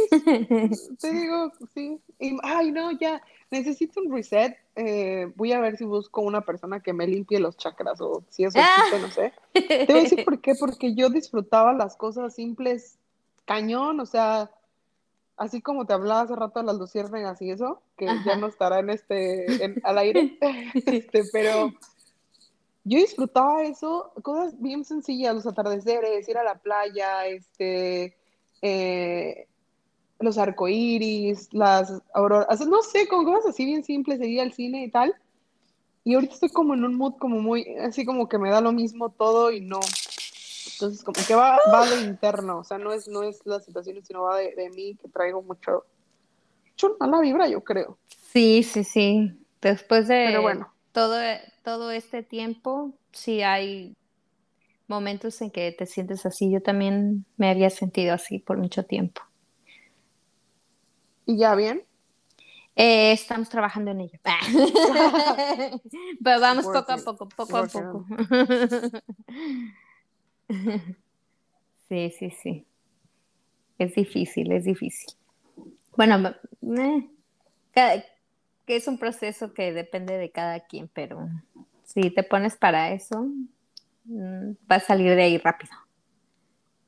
X. 0.09 0.89
Te 0.99 1.11
digo, 1.13 1.51
sí. 1.75 2.01
ay, 2.41 2.71
no, 2.71 2.91
ya. 2.91 3.21
Necesito 3.51 4.01
un 4.01 4.11
reset. 4.11 4.57
Eh, 4.75 5.31
voy 5.35 5.51
a 5.51 5.59
ver 5.59 5.77
si 5.77 5.83
busco 5.83 6.21
una 6.21 6.41
persona 6.41 6.79
que 6.79 6.93
me 6.93 7.05
limpie 7.05 7.39
los 7.39 7.57
chakras 7.57 8.01
o 8.01 8.23
si 8.29 8.45
eso 8.45 8.57
existe, 8.57 8.99
no 8.99 9.11
sé. 9.11 9.33
Te 9.53 9.85
voy 9.85 9.99
a 9.99 10.03
decir 10.03 10.25
por 10.25 10.41
qué. 10.41 10.55
Porque 10.59 10.95
yo 10.95 11.09
disfrutaba 11.09 11.73
las 11.73 11.95
cosas 11.95 12.33
simples 12.33 12.97
cañón, 13.45 13.99
o 13.99 14.05
sea, 14.05 14.49
así 15.37 15.61
como 15.61 15.85
te 15.85 15.93
hablaba 15.93 16.21
hace 16.21 16.35
rato 16.35 16.59
de 16.59 16.65
las 16.67 16.77
luciérnagas 16.77 17.41
y 17.41 17.51
eso, 17.51 17.81
que 17.97 18.05
ya 18.25 18.37
no 18.37 18.47
estará 18.47 18.79
en 18.79 18.89
este, 18.89 19.75
al 19.83 19.97
aire, 19.97 20.37
este, 20.85 21.23
pero 21.31 21.73
yo 22.83 22.97
disfrutaba 22.97 23.63
eso, 23.63 24.11
cosas 24.23 24.59
bien 24.59 24.83
sencillas, 24.83 25.35
los 25.35 25.47
atardeceres, 25.47 26.27
ir 26.27 26.37
a 26.37 26.43
la 26.43 26.55
playa, 26.55 27.25
este, 27.27 28.17
eh, 28.61 29.47
los 30.19 30.37
arcoíris, 30.37 31.53
las 31.53 32.01
auroras, 32.13 32.65
no 32.67 32.81
sé, 32.81 33.07
con 33.07 33.25
cosas 33.25 33.47
así 33.51 33.65
bien 33.65 33.83
simples, 33.83 34.21
ir 34.21 34.41
al 34.41 34.53
cine 34.53 34.83
y 34.83 34.91
tal. 34.91 35.15
Y 36.03 36.15
ahorita 36.15 36.33
estoy 36.33 36.49
como 36.49 36.73
en 36.73 36.83
un 36.83 36.95
mood 36.95 37.17
como 37.17 37.39
muy, 37.39 37.75
así 37.77 38.05
como 38.05 38.27
que 38.27 38.39
me 38.39 38.49
da 38.49 38.61
lo 38.61 38.71
mismo 38.71 39.09
todo 39.09 39.51
y 39.51 39.61
no, 39.61 39.79
entonces, 40.81 41.03
como 41.03 41.23
que 41.27 41.35
va, 41.35 41.59
va 41.71 41.85
de 41.87 42.01
interno, 42.01 42.57
o 42.57 42.63
sea, 42.63 42.79
no 42.79 42.91
es, 42.91 43.07
no 43.07 43.21
es 43.21 43.45
la 43.45 43.59
situación, 43.59 44.03
sino 44.03 44.23
va 44.23 44.37
de, 44.37 44.71
mí, 44.75 44.95
que 44.95 45.09
traigo 45.09 45.43
mucho, 45.43 45.85
mucho 46.65 46.97
mala 46.99 47.19
vibra, 47.19 47.47
yo 47.47 47.63
creo. 47.63 47.99
Sí, 48.31 48.63
sí, 48.63 48.83
sí. 48.83 49.31
Después 49.61 50.07
de 50.07 50.39
bueno. 50.39 50.73
Todo, 50.91 51.19
todo 51.63 51.91
este 51.91 52.23
tiempo, 52.23 52.93
sí 53.11 53.41
hay 53.41 53.95
momentos 54.87 55.41
en 55.41 55.51
que 55.51 55.71
te 55.71 55.85
sientes 55.85 56.25
así. 56.25 56.51
Yo 56.51 56.61
también 56.61 57.25
me 57.37 57.49
había 57.49 57.69
sentido 57.69 58.13
así 58.13 58.39
por 58.39 58.57
mucho 58.57 58.83
tiempo. 58.83 59.21
¿Y 61.25 61.37
ya 61.37 61.55
bien? 61.55 61.83
Eh, 62.75 63.11
estamos 63.11 63.49
trabajando 63.49 63.91
en 63.91 64.01
ello. 64.01 64.19
Pero 66.23 66.39
vamos 66.39 66.65
poco 66.65 66.91
a 66.91 66.97
poco, 66.97 67.29
poco 67.29 67.57
a 67.57 67.67
poco. 67.67 68.05
Sí, 71.87 72.09
sí, 72.17 72.31
sí. 72.31 72.65
Es 73.77 73.95
difícil, 73.95 74.51
es 74.53 74.63
difícil. 74.63 75.13
Bueno, 75.97 76.33
eh, 77.75 78.05
que 78.71 78.77
es 78.77 78.87
un 78.87 78.97
proceso 78.97 79.53
que 79.53 79.73
depende 79.73 80.17
de 80.17 80.31
cada 80.31 80.61
quien, 80.61 80.87
pero 80.87 81.27
si 81.83 82.09
te 82.09 82.23
pones 82.23 82.55
para 82.55 82.93
eso, 82.93 83.27
mm, 84.05 84.51
va 84.71 84.77
a 84.77 84.79
salir 84.79 85.13
de 85.13 85.23
ahí 85.23 85.37
rápido. 85.37 85.73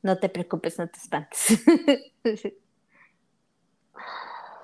No 0.02 0.18
te 0.18 0.30
preocupes, 0.30 0.80
no 0.80 0.88
te 0.88 0.98
espantes. 0.98 1.40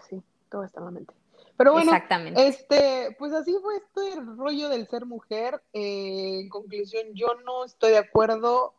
Sí, 0.08 0.24
todo 0.50 0.64
está 0.64 0.80
en 0.80 0.86
la 0.86 0.92
mente. 0.92 1.14
Pero 1.58 1.74
bueno, 1.74 1.92
este, 2.38 3.14
pues 3.20 3.34
así 3.34 3.54
fue 3.62 3.76
este 3.76 4.22
rollo 4.38 4.70
del 4.70 4.88
ser 4.88 5.06
mujer. 5.06 5.62
Eh, 5.74 6.40
en 6.44 6.50
conclusión, 6.50 7.04
yo 7.16 7.36
no 7.46 7.66
estoy 7.66 7.92
de 7.92 7.98
acuerdo 7.98 8.76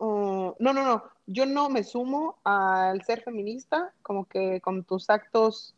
no, 0.00 0.54
no, 0.58 0.72
no, 0.72 1.04
yo 1.26 1.46
no 1.46 1.68
me 1.68 1.84
sumo 1.84 2.38
al 2.44 3.02
ser 3.04 3.22
feminista, 3.22 3.92
como 4.02 4.26
que 4.26 4.60
con 4.60 4.84
tus 4.84 5.10
actos 5.10 5.74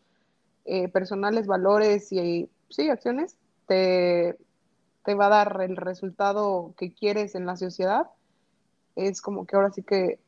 eh, 0.67 0.89
personales, 0.89 1.47
valores 1.47 2.13
y, 2.13 2.51
sí, 2.69 2.89
acciones, 2.89 3.39
te, 3.67 4.37
te 5.05 5.15
va 5.15 5.27
a 5.27 5.31
dar 5.31 5.61
el 5.63 5.77
resultado 5.77 6.75
que 6.77 6.93
quieres 6.93 7.35
en 7.35 7.47
la 7.47 7.57
sociedad. 7.57 8.11
Es 8.97 9.21
como 9.21 9.47
que 9.47 9.57
ahora 9.57 9.71
sí 9.71 9.83
que, 9.83 10.19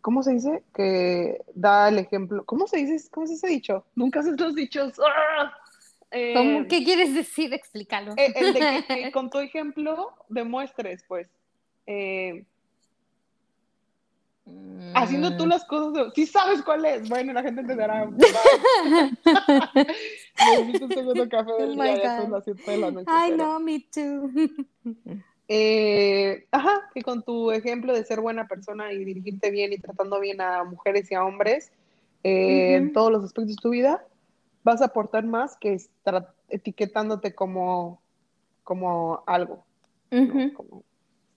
¿cómo 0.00 0.22
se 0.22 0.32
dice? 0.32 0.62
Que 0.74 1.42
da 1.54 1.88
el 1.88 1.98
ejemplo. 1.98 2.44
¿Cómo 2.44 2.66
se 2.66 2.78
dice? 2.78 3.08
¿Cómo 3.10 3.26
se 3.26 3.34
dice 3.34 3.48
dicho? 3.48 3.84
Nunca 3.94 4.22
se 4.22 4.32
los 4.32 4.54
dichos. 4.54 4.98
¡Ah! 5.00 5.52
¿Cómo, 6.34 6.66
¿Qué 6.68 6.84
quieres 6.84 7.14
decir? 7.14 7.52
Explícalo. 7.52 8.12
Eh, 8.16 8.32
el 8.36 8.54
de 8.54 8.84
que, 8.86 9.12
con 9.12 9.30
tu 9.30 9.38
ejemplo 9.40 10.14
demuestres, 10.28 11.04
pues. 11.08 11.28
Eh, 11.86 12.44
haciendo 14.94 15.36
tú 15.36 15.46
mm. 15.46 15.48
las 15.48 15.64
cosas, 15.64 16.12
si 16.14 16.26
sabes 16.26 16.62
cuál 16.62 16.84
es, 16.84 17.08
bueno, 17.08 17.32
la 17.32 17.42
gente 17.42 17.62
entenderá. 17.62 18.06
Necesito 20.36 20.84
un 20.84 20.92
segundo 20.92 21.28
café 21.28 21.52
del 21.52 21.78
oh 21.78 21.82
día, 21.82 22.02
ya 22.02 22.22
son 22.22 22.32
las 22.32 22.44
7 22.44 22.70
de 22.70 22.76
la 22.76 22.90
noche. 22.90 23.06
Ay, 23.08 23.32
no, 23.36 23.60
me 23.60 23.80
too. 23.80 24.30
Eh, 25.46 26.46
ajá, 26.52 26.88
que 26.94 27.02
con 27.02 27.22
tu 27.22 27.50
ejemplo 27.50 27.92
de 27.92 28.02
ser 28.06 28.18
buena 28.22 28.48
persona 28.48 28.94
y 28.94 29.04
dirigirte 29.04 29.50
bien 29.50 29.74
y 29.74 29.78
tratando 29.78 30.18
bien 30.18 30.40
a 30.40 30.64
mujeres 30.64 31.12
y 31.12 31.14
a 31.14 31.22
hombres 31.22 31.70
eh, 32.22 32.76
en 32.76 32.94
todos 32.94 33.12
los 33.12 33.22
aspectos 33.24 33.56
de 33.56 33.60
tu 33.60 33.68
vida, 33.68 34.06
vas 34.62 34.80
a 34.80 34.86
aportar 34.86 35.26
más 35.26 35.58
que 35.58 35.78
etiquetándote 36.48 37.34
como, 37.34 38.00
como 38.62 39.22
algo. 39.26 39.66
como, 40.08 40.82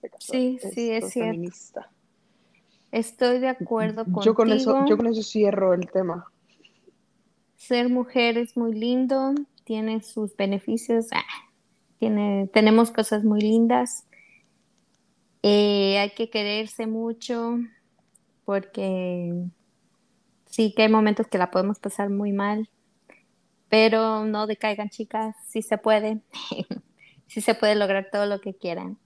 este 0.01 0.17
sí, 0.21 0.57
sí, 0.71 0.91
es 0.91 1.09
cierto. 1.11 1.33
Feminista. 1.33 1.91
Estoy 2.91 3.39
de 3.39 3.49
acuerdo 3.49 4.05
contigo. 4.05 4.23
Yo 4.23 4.33
con 4.33 4.51
eso, 4.51 4.85
yo 4.87 4.97
con 4.97 5.07
eso 5.07 5.21
cierro 5.21 5.73
el 5.73 5.89
tema. 5.91 6.25
Ser 7.55 7.89
mujer 7.89 8.37
es 8.37 8.55
muy 8.55 8.73
lindo, 8.73 9.33
tiene 9.63 10.01
sus 10.01 10.35
beneficios, 10.37 11.07
ah, 11.11 11.23
tiene, 11.99 12.49
tenemos 12.53 12.91
cosas 12.91 13.23
muy 13.23 13.41
lindas. 13.41 14.05
Eh, 15.43 15.97
hay 15.99 16.11
que 16.11 16.29
quererse 16.29 16.87
mucho 16.87 17.57
porque 18.45 19.33
sí 20.45 20.73
que 20.73 20.83
hay 20.83 20.89
momentos 20.89 21.27
que 21.27 21.37
la 21.37 21.51
podemos 21.51 21.79
pasar 21.79 22.09
muy 22.09 22.31
mal, 22.31 22.69
pero 23.69 24.25
no 24.25 24.47
decaigan 24.47 24.89
chicas, 24.89 25.35
sí 25.47 25.61
se 25.61 25.77
puede, 25.77 26.21
sí 27.27 27.41
se 27.41 27.55
puede 27.55 27.75
lograr 27.75 28.09
todo 28.11 28.25
lo 28.25 28.39
que 28.39 28.55
quieran. 28.55 28.97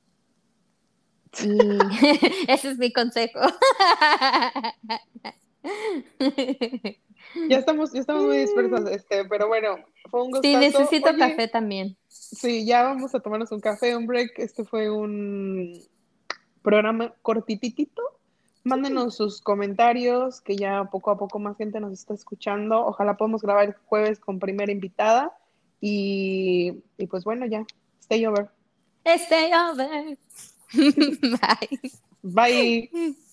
Y 1.44 1.58
ese 2.52 2.72
es 2.72 2.78
mi 2.78 2.91
consejo. 2.91 3.39
ya 7.50 7.58
estamos, 7.58 7.94
ya 7.94 8.02
estamos 8.02 8.24
muy 8.24 8.38
dispersos, 8.38 8.89
este, 8.89 9.26
pero 9.26 9.48
bueno, 9.48 9.78
fue 10.10 10.24
un 10.24 10.32
gusto. 10.32 10.48
Sí, 10.48 10.56
necesito 10.56 11.15
café 11.17 11.48
también. 11.48 11.96
Sí, 12.08 12.65
ya 12.65 12.84
vamos 12.84 13.15
a 13.15 13.20
tomarnos 13.20 13.52
un 13.52 13.62
café, 13.62 13.96
un 13.96 14.08
break. 14.08 14.39
Este 14.39 14.63
fue 14.63 14.89
un 14.89 15.82
programa 16.62 17.13
cortititito. 17.22 18.02
Mándenos 18.63 19.15
sus 19.15 19.41
comentarios, 19.41 20.39
que 20.39 20.56
ya 20.56 20.84
poco 20.91 21.10
a 21.10 21.17
poco 21.17 21.39
más 21.39 21.58
gente 21.58 21.80
nos 21.80 21.94
está 21.94 22.13
escuchando. 22.13 22.86
Ojalá 22.86 23.17
podamos 23.17 23.41
grabar 23.41 23.65
el 23.65 23.76
jueves 23.86 24.20
con 24.20 24.39
primera 24.39 24.72
invitada. 24.72 25.36
Y, 25.80 26.84
y 26.98 27.08
pues 27.08 27.24
bueno, 27.24 27.46
ya. 27.48 27.65
Stay 28.02 28.26
over. 28.26 28.50
Stay 29.06 29.52
over. 29.54 30.17
Bye. 31.41 31.91
Bye. 32.23 32.89